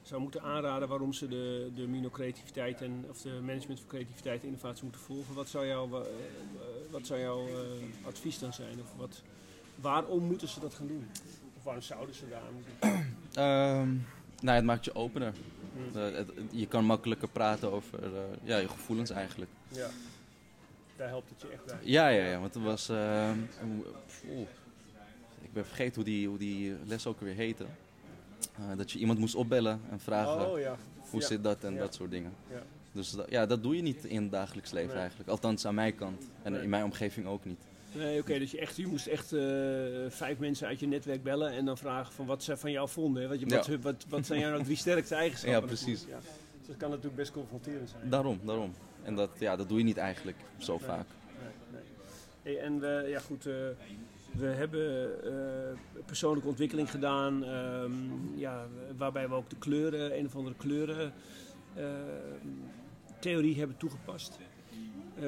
zou 0.01 0.21
moeten 0.21 0.41
aanraden 0.41 0.87
waarom 0.87 1.13
ze 1.13 1.27
de, 1.27 1.71
de 1.75 1.87
Mino-creativiteit 1.87 2.81
en 2.81 3.05
of 3.09 3.21
de 3.21 3.39
management 3.41 3.79
voor 3.79 3.89
creativiteit 3.89 4.41
en 4.41 4.47
innovatie 4.47 4.83
moeten 4.83 5.01
volgen, 5.01 5.35
wat 5.35 5.47
zou 5.47 5.67
jouw, 5.67 6.01
eh, 6.01 6.07
wat 6.91 7.07
zou 7.07 7.19
jouw 7.19 7.47
advies 8.05 8.39
dan 8.39 8.53
zijn? 8.53 8.79
Of 8.81 8.93
wat, 8.97 9.21
waarom 9.75 10.23
moeten 10.23 10.47
ze 10.47 10.59
dat 10.59 10.73
gaan 10.73 10.87
doen? 10.87 11.07
Of 11.57 11.63
waarom 11.63 11.83
zouden 11.83 12.15
ze 12.15 12.29
daar 12.29 12.41
aan 12.41 12.53
moeten 12.53 13.05
doen? 13.33 14.05
Nou, 14.41 14.55
het 14.55 14.65
maakt 14.65 14.85
je 14.85 14.95
opener. 14.95 15.33
Eh, 15.95 16.01
het- 16.17 16.31
je 16.51 16.67
kan 16.67 16.85
makkelijker 16.85 17.27
praten 17.27 17.71
over 17.71 18.03
eh, 18.03 18.09
ja, 18.43 18.57
je 18.57 18.67
gevoelens 18.69 19.09
eigenlijk. 19.09 19.51
Ja, 19.67 19.87
daar 20.97 21.07
helpt 21.07 21.29
het 21.29 21.41
je 21.41 21.47
echt 21.47 21.65
bij. 21.65 21.77
Ja, 21.81 22.07
ja, 22.07 22.25
ja, 22.25 22.39
want 22.39 22.53
het 22.53 22.63
was... 22.63 22.89
oeh, 22.89 24.47
ik 25.41 25.53
ben 25.53 25.65
vergeten 25.65 25.95
hoe 25.95 26.03
die, 26.03 26.27
hoe 26.27 26.37
die 26.37 26.73
les 26.85 27.07
ook 27.07 27.19
weer 27.19 27.33
heette. 27.35 27.65
Eh, 28.57 28.77
dat 28.77 28.91
je 28.91 28.99
iemand 28.99 29.19
moest 29.19 29.35
opbellen 29.35 29.81
en 29.89 29.99
vragen 29.99 30.51
Oh 30.51 30.59
ja. 30.59 30.75
hoe 31.09 31.19
ja. 31.21 31.27
zit 31.27 31.43
dat 31.43 31.63
en 31.63 31.77
dat 31.77 31.93
soort 31.95 32.11
dingen. 32.11 32.33
Ja. 32.51 32.61
Dus 32.91 33.11
dat- 33.11 33.29
ja, 33.29 33.45
dat 33.45 33.63
doe 33.63 33.75
je 33.75 33.81
niet 33.81 34.05
in 34.05 34.21
het 34.21 34.31
dagelijks 34.31 34.71
leven 34.71 34.89
Nee. 34.91 34.99
eigenlijk. 34.99 35.29
Althans 35.29 35.65
aan 35.65 35.75
mijn 35.75 35.95
kant. 35.95 36.23
En 36.43 36.51
Nee. 36.51 36.61
in 36.61 36.69
mijn 36.69 36.83
omgeving 36.83 37.25
ook 37.27 37.45
niet. 37.45 37.59
Nee, 37.95 38.19
oké, 38.19 38.39
dus 38.39 38.51
je, 38.51 38.59
echt, 38.59 38.75
je 38.75 38.87
moest 38.87 39.07
echt 39.07 39.33
eh, 39.33 39.41
vijf 40.09 40.37
mensen 40.37 40.67
uit 40.67 40.79
je 40.79 40.87
netwerk 40.87 41.23
bellen 41.23 41.51
en 41.51 41.65
dan 41.65 41.77
vragen 41.77 42.13
van 42.13 42.25
wat 42.25 42.43
ze 42.43 42.57
van 42.57 42.71
jou 42.71 42.89
vonden. 42.89 43.21
hè? 43.23 43.27
Wat, 43.29 43.39
je, 43.39 43.45
wat, 43.45 43.65
Ja. 43.65 43.77
wat, 43.79 44.05
wat 44.09 44.25
zijn 44.25 44.39
jouw 44.39 44.51
nou 44.51 44.63
drie 44.63 44.77
sterkste 44.77 45.15
eigenschappen? 45.15 45.61
Ja, 45.61 45.67
precies. 45.67 46.05
Ja. 46.09 46.17
Dus 46.59 46.67
dat 46.67 46.77
kan 46.77 46.89
natuurlijk 46.89 47.15
best 47.15 47.31
confronterend 47.31 47.89
zijn. 47.89 48.09
Daarom, 48.09 48.39
daarom. 48.43 48.73
En 49.03 49.15
dat, 49.15 49.29
ja, 49.39 49.55
dat 49.55 49.69
doe 49.69 49.77
je 49.77 49.83
niet 49.83 49.97
eigenlijk 49.97 50.37
zo 50.57 50.71
Nee. 50.77 50.85
vaak. 50.87 51.05
Nee, 51.41 51.81
nee. 52.43 52.55
Hey, 52.55 52.63
en 52.63 52.79
we, 52.79 53.05
ja 53.09 53.19
goed, 53.19 53.45
eh, 53.45 53.53
we 54.31 54.45
hebben 54.45 55.09
eh, 55.25 55.77
persoonlijke 56.05 56.47
ontwikkeling 56.49 56.91
gedaan, 56.91 57.43
ehm, 57.43 57.91
ja, 58.35 58.67
waarbij 58.97 59.29
we 59.29 59.35
ook 59.35 59.49
de 59.49 59.55
kleuren, 59.59 60.17
een 60.17 60.25
of 60.25 60.35
andere 60.35 60.55
kleuren, 60.55 61.13
eh, 61.73 61.85
theorie 63.19 63.57
hebben 63.57 63.77
toegepast. 63.77 64.37
Eh, 65.15 65.23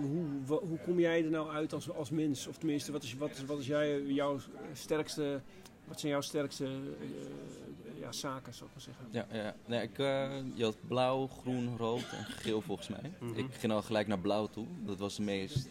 hoe, 0.00 0.58
hoe 0.58 0.78
kom 0.84 1.00
jij 1.00 1.24
er 1.24 1.30
nou 1.30 1.50
uit 1.50 1.72
als, 1.72 1.90
als 1.90 2.10
mens? 2.10 2.46
Of 2.46 2.56
tenminste, 2.56 2.92
wat 2.92 3.02
is, 3.02 3.14
wat 3.14 3.30
is, 3.30 3.44
wat 3.44 3.58
is 3.58 3.66
jij, 3.66 4.02
jouw 4.02 4.38
sterkste, 4.72 5.40
wat 5.84 6.00
zijn 6.00 6.12
jouw 6.12 6.20
sterkste 6.20 6.64
eh, 6.64 8.00
ja, 8.00 8.12
zaken, 8.12 8.54
zou 8.54 8.70
ik 8.70 8.74
maar 8.74 8.84
zeggen? 8.84 9.06
Ja, 9.10 9.26
ja. 9.42 9.54
Nee, 9.66 9.82
ik, 9.82 9.98
eh, 9.98 10.30
je 10.54 10.64
had 10.64 10.76
blauw, 10.88 11.26
groen, 11.26 11.76
rood 11.76 12.12
en 12.12 12.24
geel 12.24 12.60
volgens 12.60 12.88
mij. 12.88 13.12
Mhm. 13.20 13.38
Ik 13.38 13.54
ging 13.54 13.72
al 13.72 13.82
gelijk 13.82 14.06
naar 14.06 14.18
blauw 14.18 14.46
toe. 14.46 14.66
Dat 14.84 14.98
was 14.98 15.16
de 15.16 15.22
meest 15.22 15.68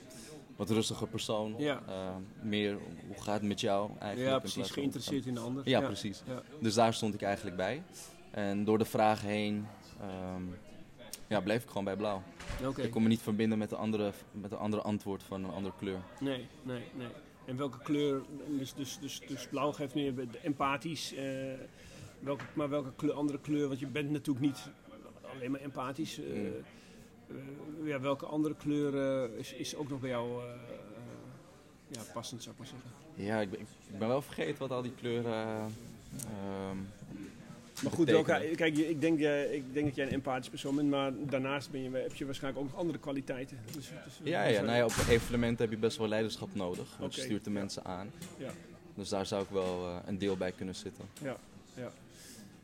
wat 0.56 0.70
rustige 0.70 1.08
persoon. 1.08 1.56
Ja. 1.58 1.82
Eh, 1.88 2.16
meer, 2.42 2.78
hoe 3.08 3.22
gaat 3.22 3.34
het 3.34 3.44
met 3.44 3.60
jou 3.60 3.90
eigenlijk? 4.00 4.32
Ja, 4.32 4.40
precies, 4.40 4.72
geïnteresseerd 4.72 5.26
in 5.26 5.34
de 5.34 5.40
ander. 5.40 5.70
Ja, 5.70 5.82
precies. 5.82 6.24
Dus 6.60 6.74
daar 6.74 6.94
stond 6.94 7.14
ik 7.14 7.22
eigenlijk 7.22 7.56
bij. 7.56 7.84
En 8.32 8.64
door 8.64 8.78
de 8.78 8.86
vragen 8.86 9.28
heen 9.28 9.68
ehm, 10.02 10.44
ja, 11.28 11.42
bleef 11.42 11.64
ik 11.64 11.68
gewoon 11.68 11.84
bij 11.84 11.96
blauw. 11.96 12.24
Ik 12.76 12.92
kon 12.92 13.02
me 13.04 13.08
niet 13.08 13.22
verbinden 13.22 13.58
met 13.58 13.72
een 13.72 13.78
andere, 13.78 14.12
met 14.32 14.52
een 14.52 14.58
andere 14.58 14.82
antwoord 14.82 15.24
van 15.24 15.44
een 15.44 15.52
andere 15.52 15.74
kleur. 15.78 16.00
Nee, 16.20 16.48
nee, 16.64 16.84
nee. 16.94 17.08
En 17.46 17.58
welke 17.58 17.78
kleur, 17.84 18.22
dus, 18.58 18.74
dus, 18.74 19.00
dus, 19.00 19.22
dus 19.28 19.48
blauw 19.48 19.72
geeft 19.72 19.96
meer 19.96 20.14
empathisch, 20.42 21.14
eh, 21.14 21.24
welke, 22.20 22.44
maar 22.54 22.70
welke 22.70 22.92
kleur, 22.96 23.14
andere 23.14 23.40
kleur, 23.40 23.68
want 23.68 23.80
je 23.80 23.88
bent 23.88 24.10
natuurlijk 24.12 24.46
niet 24.46 24.70
alleen 25.34 25.52
maar 25.52 25.62
empathisch. 25.62 26.20
eh, 26.20 26.26
Mm. 27.28 27.36
eh, 27.84 27.88
ja, 27.88 28.00
welke 28.00 28.26
andere 28.26 28.56
kleur 28.56 29.24
eh, 29.24 29.38
is, 29.40 29.54
is 29.54 29.76
ook 29.76 29.90
nog 29.90 30.00
bij 30.00 30.10
jou 30.10 30.42
ja, 31.88 32.02
passend, 32.14 32.44
zou 32.44 32.56
ik 32.56 32.62
maar 32.62 32.70
zeggen. 32.72 32.90
Ja, 33.26 33.40
ik 33.42 33.50
ben, 33.50 33.60
ik 33.60 34.00
ben 34.00 34.08
wel 34.08 34.22
vergeten 34.22 34.60
wat 34.60 34.72
al 34.72 34.82
die 34.82 34.94
kleuren. 34.94 35.74
Maar 37.86 37.94
goed, 37.94 38.10
welke, 38.10 38.52
kijk, 38.56 38.78
ik 38.78 39.02
denk, 39.02 39.20
eh, 39.20 39.54
ik 39.54 39.74
denk 39.74 39.86
dat 39.86 39.96
jij 39.96 40.06
een 40.06 40.12
empathisch 40.12 40.50
persoon 40.50 40.76
bent, 40.76 40.90
maar 40.90 41.12
daarnaast 41.30 41.72
ben 41.72 41.82
je, 41.82 41.90
heb 41.90 42.14
je 42.14 42.26
waarschijnlijk 42.26 42.64
ook 42.64 42.72
nog 42.72 42.80
andere 42.80 43.00
kwaliteiten. 43.00 43.58
Dus, 43.66 43.90
dus, 44.06 44.20
Ja, 44.24 44.44
ja 44.44 44.62
nou 44.62 44.78
ja, 44.78 44.86
op 44.86 44.94
evenementen 45.10 45.66
heb 45.66 45.74
je 45.74 45.80
best 45.80 45.98
wel 45.98 46.08
leiderschap 46.08 46.56
nodig. 46.56 46.98
Want 47.00 47.16
je 47.16 47.22
stuurt 47.22 47.44
de 47.44 47.52
ja. 47.52 47.60
mensen 47.60 47.86
aan. 47.86 48.12
Ja. 48.38 48.52
Dus 48.96 49.10
daar 49.10 49.26
zou 49.26 49.44
ik 49.44 49.50
wel 49.50 49.88
eh, 49.88 49.98
een 50.06 50.18
deel 50.18 50.38
bij 50.38 50.52
kunnen 50.52 50.76
zitten. 50.76 51.06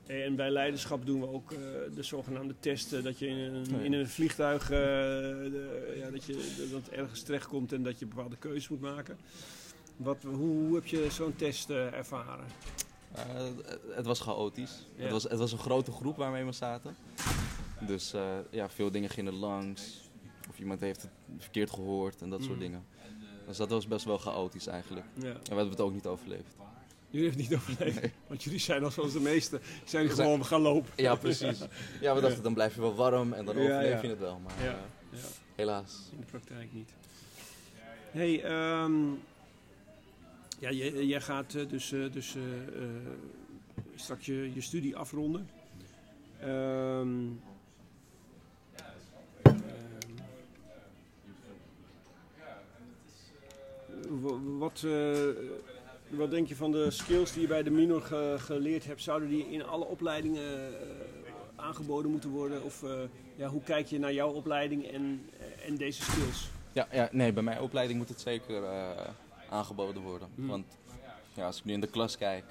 En 0.06 0.36
bij 0.36 0.50
leiderschap 0.50 1.06
doen 1.06 1.20
we 1.20 1.28
ook 1.28 1.51
eh, 1.51 1.58
de 1.96 2.04
zogenaamde 2.04 2.56
testen. 2.60 3.04
Dat 3.04 3.20
je 3.20 3.28
in 3.28 3.38
een, 3.38 3.66
ja. 3.70 3.80
in 3.80 3.94
een 3.94 4.10
vliegtuig 4.10 4.68
de- 4.68 5.94
ja, 5.98 6.10
dat 6.10 6.24
je 6.24 6.68
dat 6.72 6.88
ergens 6.88 7.22
terechtkomt 7.22 7.74
en 7.74 7.84
dat 7.84 8.00
je 8.00 8.06
bepaalde 8.06 8.38
keuzes 8.38 8.70
moet 8.70 8.82
maken. 8.82 9.18
Wat, 9.98 10.18
hoe, 10.24 10.36
hoe 10.36 10.75
heb 10.75 10.86
je 10.86 11.08
zo'n 11.10 11.36
test 11.36 11.70
ervaren? 11.70 12.46
Eh, 13.15 13.24
het- 13.96 14.06
was 14.06 14.20
chaotisch. 14.20 14.86
Ja. 14.96 15.01
Het, 15.03 15.12
was, 15.12 15.24
het 15.24 15.38
was 15.38 15.51
een 15.51 15.58
grote 15.58 15.91
groep 15.91 16.18
waarmee 16.18 16.44
we 16.46 16.51
zaten. 16.51 16.96
Dus 17.88 18.13
eh, 18.13 18.24
ja, 18.51 18.70
veel 18.70 18.91
dingen 18.91 19.10
gingen 19.10 19.34
langs. 19.34 20.10
Of 20.50 20.60
iemand 20.60 20.80
heeft 20.80 21.01
het 21.01 21.12
verkeerd 21.38 21.70
gehoord 21.72 22.22
en 22.22 22.30
dat 22.30 22.39
soort 22.39 22.51
Mhm. 22.53 22.60
dingen. 22.62 22.86
Dus 23.48 23.58
dat 23.58 23.70
was 23.70 23.88
best 23.88 24.06
wel 24.06 24.18
chaotisch 24.18 24.68
eigenlijk. 24.68 25.06
Ja. 25.13 25.25
En 25.27 25.34
we 25.34 25.39
hebben 25.48 25.70
het 25.70 25.82
ook 25.82 25.94
niet 25.94 26.06
overleefd. 26.06 26.56
Jullie 27.10 27.27
hebben 27.27 27.46
het 27.46 27.51
niet 27.51 27.60
overleefd, 27.60 28.01
Nee. 28.01 28.12
want 28.27 28.44
jullie 28.44 28.60
zijn 28.60 28.84
al 28.84 28.91
zoals 28.91 29.13
de 29.13 29.20
meesten. 29.20 29.62
Zijn 29.86 30.08
We 30.08 30.15
zijn- 30.15 30.27
gewoon 30.27 30.46
gaan 30.46 30.62
lopen. 30.62 30.91
Ja, 30.95 31.15
precies. 31.15 31.60
Ja, 32.02 32.15
we 32.15 32.21
dachten 32.21 32.43
dan 32.43 32.54
blijf 32.54 32.76
je 32.76 32.82
wel 32.82 32.95
warm 32.95 33.34
en 33.34 33.45
dan 33.45 33.56
Ja, 33.58 33.62
overleef 33.62 34.02
je 34.02 34.08
het 34.08 34.19
wel. 34.19 34.39
Maar 34.39 34.63
Ja. 34.63 34.69
eh, 34.69 35.19
Ja. 35.19 35.26
helaas. 35.56 36.10
In 36.12 36.19
de 36.19 36.26
praktijk 36.26 36.74
niet. 36.74 36.93
Hey, 38.12 38.43
ehm, 38.43 38.93
ja, 40.62 40.71
jij, 40.71 41.21
gaat 41.21 41.56
eh, 41.56 41.69
dus, 41.69 41.91
eh, 41.91 42.12
dus 42.12 42.36
eh, 42.36 42.41
straks 43.95 44.26
je, 44.26 44.52
je 44.54 44.62
studie 44.62 44.95
afronden. 44.95 45.50
Ehm, 46.39 47.17
ehm, 49.41 49.58
wa- 54.21 54.39
wat, 54.58 54.86
wat 56.10 56.32
denk 56.32 56.47
je 56.47 56.56
van 56.56 56.71
de 56.71 56.91
skills 56.91 57.32
die 57.34 57.41
je 57.41 57.47
bij 57.47 57.63
de 57.63 57.69
minor 57.69 58.02
ge- 58.02 58.36
geleerd 58.39 58.86
hebt? 58.86 59.02
Zouden 59.02 59.30
die 59.30 59.52
in 59.52 59.63
alle 59.65 59.86
opleidingen 59.86 60.74
aangeboden 61.56 62.12
moeten 62.12 62.30
worden? 62.30 62.63
Of 62.63 62.84
ja, 63.36 63.47
hoe 63.47 63.63
kijk 63.63 63.88
je 63.88 64.00
naar 64.00 64.13
jouw 64.13 64.30
opleiding 64.32 64.88
en, 64.88 65.30
en 65.65 65.76
deze 65.76 66.02
skills? 66.02 66.50
Ja, 66.74 66.88
ja, 66.91 67.10
nee, 67.12 67.34
bij 67.34 67.43
mijn 67.43 67.62
opleiding 67.62 68.00
moet 68.00 68.10
het 68.10 68.21
zeker 68.21 68.63
aangeboden 69.52 70.02
worden. 70.02 70.30
Hmm. 70.36 70.48
Want 70.48 70.66
ja, 71.34 71.46
als 71.46 71.58
ik 71.58 71.66
nu 71.66 71.74
in 71.74 71.82
de 71.82 71.88
klas 71.88 72.18
kijk, 72.18 72.46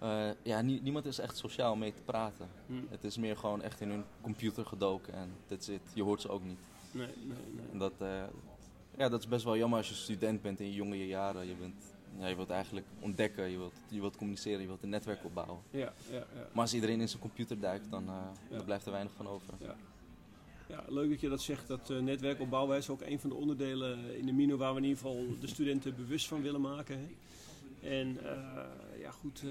eh, 0.00 0.28
ja, 0.42 0.60
nie- 0.60 0.80
niemand 0.82 1.04
is 1.06 1.18
echt 1.18 1.36
sociaal 1.36 1.76
mee 1.76 1.92
te 1.94 2.00
praten. 2.04 2.48
Hm. 2.66 2.72
Het 2.90 3.04
is 3.04 3.16
meer 3.16 3.36
gewoon 3.36 3.62
echt 3.62 3.80
in 3.80 3.90
hun 3.90 4.04
computer 4.20 4.66
gedoken 4.66 5.14
en 5.14 5.30
that's 5.46 5.68
it. 5.68 5.80
Je 5.94 6.02
hoort 6.02 6.20
ze 6.20 6.28
ook 6.28 6.44
niet. 6.44 6.58
Nee, 6.90 7.06
nee, 7.06 7.36
nee. 7.54 7.64
En 7.72 7.78
dat, 7.78 7.92
eh, 7.98 8.22
ja, 8.96 9.08
dat 9.08 9.20
is 9.20 9.28
best 9.28 9.44
wel 9.44 9.56
jammer 9.56 9.78
als 9.78 9.88
je 9.88 9.94
student 9.94 10.42
bent 10.42 10.60
in 10.60 10.66
je 10.66 10.74
jonge 10.74 11.06
jaren. 11.06 11.46
Je, 11.46 11.54
bent, 11.54 11.74
ja, 12.18 12.26
je 12.26 12.36
wilt 12.36 12.50
eigenlijk 12.50 12.86
ontdekken, 13.00 13.48
je 13.50 13.58
wilt, 13.58 13.74
je 13.88 14.00
wilt 14.00 14.16
communiceren, 14.16 14.60
je 14.60 14.66
wilt 14.66 14.82
een 14.82 14.88
netwerk 14.88 15.24
opbouwen. 15.24 15.60
Ja, 15.70 15.92
ja, 16.10 16.16
ja. 16.16 16.24
Maar 16.52 16.62
als 16.62 16.74
iedereen 16.74 17.00
in 17.00 17.08
zijn 17.08 17.20
computer 17.22 17.60
duikt, 17.60 17.90
dan, 17.90 18.08
eh, 18.08 18.14
dan 18.56 18.64
blijft 18.64 18.86
er 18.86 18.92
weinig 18.92 19.12
van 19.16 19.28
over. 19.28 19.54
Ja, 20.68 20.84
leuk 20.88 21.10
dat 21.10 21.20
je 21.20 21.28
dat 21.28 21.40
zegt. 21.42 21.68
Dat 21.68 21.90
uh, 21.90 21.98
netwerkopbouw 22.00 22.72
is 22.72 22.88
ook 22.88 23.00
een 23.00 23.20
van 23.20 23.30
de 23.30 23.36
onderdelen 23.36 24.16
in 24.18 24.26
de 24.26 24.32
Mino 24.32 24.56
waar 24.56 24.72
we 24.72 24.78
in 24.80 24.84
ieder 24.86 24.98
geval 25.02 25.24
de 25.40 25.46
studenten 25.46 25.96
bewust 25.96 26.26
van 26.26 26.42
willen 26.42 26.60
maken. 26.60 26.98
Hè. 26.98 27.06
En 27.88 28.18
eh, 28.24 29.00
ja, 29.00 29.10
goed. 29.10 29.42
eh, 29.44 29.50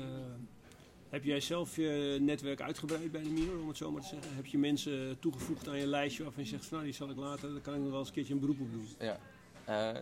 heb 1.09 1.23
jij 1.23 1.39
zelf 1.39 1.75
je 1.75 2.17
netwerk 2.21 2.61
uitgebreid 2.61 3.11
bij 3.11 3.23
de 3.23 3.29
Mino, 3.29 3.61
om 3.61 3.67
het 3.67 3.77
zo 3.77 3.91
maar 3.91 4.01
te 4.01 4.07
zeggen? 4.07 4.35
Heb 4.35 4.45
je 4.45 4.57
mensen 4.57 5.19
toegevoegd 5.19 5.67
aan 5.67 5.77
je 5.77 5.87
lijstje 5.87 6.23
waarvan 6.23 6.43
je 6.43 6.49
zegt 6.49 6.65
van 6.65 6.73
nou, 6.77 6.83
die 6.89 6.97
zal 6.97 7.09
ik 7.09 7.15
later, 7.17 7.51
daar 7.51 7.61
kan 7.61 7.73
ik 7.73 7.79
nog 7.81 7.89
wel 7.89 7.99
eens 7.99 8.07
een 8.07 8.13
keertje 8.13 8.33
een 8.33 8.39
beroep 8.39 8.59
op 8.59 8.71
doen? 8.71 8.87
Ja. 8.99 9.19
Eh, 9.65 10.01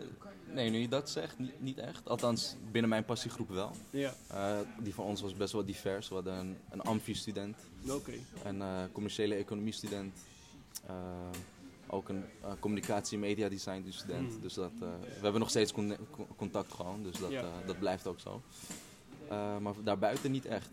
nee, 0.54 0.70
nu 0.70 0.78
je 0.78 0.88
dat 0.88 1.10
zegt, 1.10 1.40
niet, 1.40 1.62
niet 1.62 1.78
echt. 1.78 2.10
Althans, 2.10 2.56
binnen 2.72 2.90
mijn 2.90 3.06
passiegroep 3.06 3.50
wel. 3.50 3.72
Ja, 3.90 4.14
Eh, 4.28 4.58
die 4.84 4.94
van 4.94 5.06
ons 5.06 5.22
was 5.22 5.36
best 5.36 5.54
wel 5.54 5.66
divers. 5.66 6.08
We 6.10 6.14
hadden 6.16 6.34
een, 6.38 6.58
een 6.70 6.82
amfi-student, 6.82 7.58
oké. 7.90 8.12
een 8.44 8.62
eh, 8.62 8.84
commerciële 8.92 9.36
economie-student, 9.36 10.14
eh, 10.16 10.22
ook 11.88 12.10
een 12.10 12.24
eh, 12.42 12.52
communicatie- 12.60 13.16
en 13.18 13.24
media-design-student. 13.24 14.32
Hmm. 14.32 14.42
Dus 14.42 14.54
dat, 14.54 14.72
eh, 14.82 14.88
we 15.04 15.22
hebben 15.22 15.40
nog 15.40 15.50
steeds 15.50 15.72
con- 15.72 15.98
con- 16.12 16.28
contact 16.36 16.74
gewoon, 16.74 17.04
dus 17.04 17.18
dat, 17.20 17.32
Ja. 17.32 17.42
eh, 17.42 17.48
dat 17.66 17.80
blijft 17.80 18.08
ook 18.08 18.20
zo. 18.20 18.42
Eh, 19.30 19.58
maar 19.58 19.74
daarbuiten 19.84 20.32
niet 20.32 20.46
echt. 20.46 20.70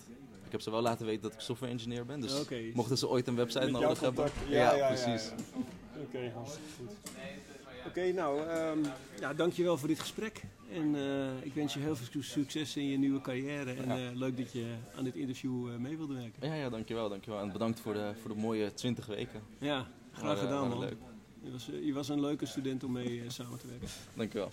Ik 0.46 0.52
heb 0.52 0.60
ze 0.60 0.70
wel 0.70 0.82
laten 0.82 1.06
weten 1.06 1.22
dat 1.22 1.32
ik 1.32 1.40
software 1.40 1.72
engineer 1.72 2.06
ben. 2.06 2.20
Dus 2.20 2.44
mochten 2.74 2.98
ze 2.98 3.08
ooit 3.08 3.26
een 3.28 3.36
website 3.36 3.64
Met 3.70 3.80
nodig 3.80 4.00
hebben. 4.00 4.30
Ja, 4.48 4.56
ja, 4.56 4.74
ja, 4.74 4.86
precies. 4.86 5.28
ja. 5.28 5.34
Oké, 6.02 6.30
hartstikke 6.34 6.68
goed. 6.78 7.10
Oké, 7.86 8.12
nou, 8.12 8.46
ehm 8.46 8.78
ja, 9.20 9.34
dankjewel 9.34 9.78
voor 9.78 9.88
dit 9.88 10.00
gesprek. 10.00 10.42
En 10.72 10.94
eh, 10.94 11.44
ik 11.46 11.54
wens 11.54 11.74
je 11.74 11.80
heel 11.80 11.96
veel 11.96 12.22
succes 12.22 12.76
in 12.76 12.88
je 12.88 12.98
nieuwe 12.98 13.20
carrière. 13.20 13.72
En 13.72 13.90
eh, 13.90 14.14
leuk 14.14 14.36
dat 14.36 14.52
je 14.52 14.74
aan 14.96 15.04
dit 15.04 15.14
interview 15.14 15.68
eh, 15.68 15.76
mee 15.76 15.96
wilde 15.96 16.14
werken. 16.14 16.48
Ja, 16.48 16.54
ja, 16.54 16.68
dankjewel, 16.68 17.08
dankjewel. 17.08 17.40
En 17.40 17.52
bedankt 17.52 17.80
voor 17.80 17.92
de, 17.94 18.12
voor 18.20 18.34
de 18.34 18.40
mooie 18.40 18.74
20 18.74 19.06
weken. 19.06 19.42
Ja, 19.58 19.86
graag 20.12 20.38
gedaan 20.38 20.68
waren 20.68 20.68
man. 20.68 20.78
leuk. 20.78 20.96
Je 21.42 21.50
was, 21.50 21.68
je 21.82 21.92
was 21.92 22.08
een 22.08 22.20
leuke 22.20 22.46
student 22.46 22.84
om 22.84 22.92
mee 22.92 23.24
samen 23.28 23.58
te 23.58 23.66
werken. 23.66 23.88
Dankjewel. 24.14 24.50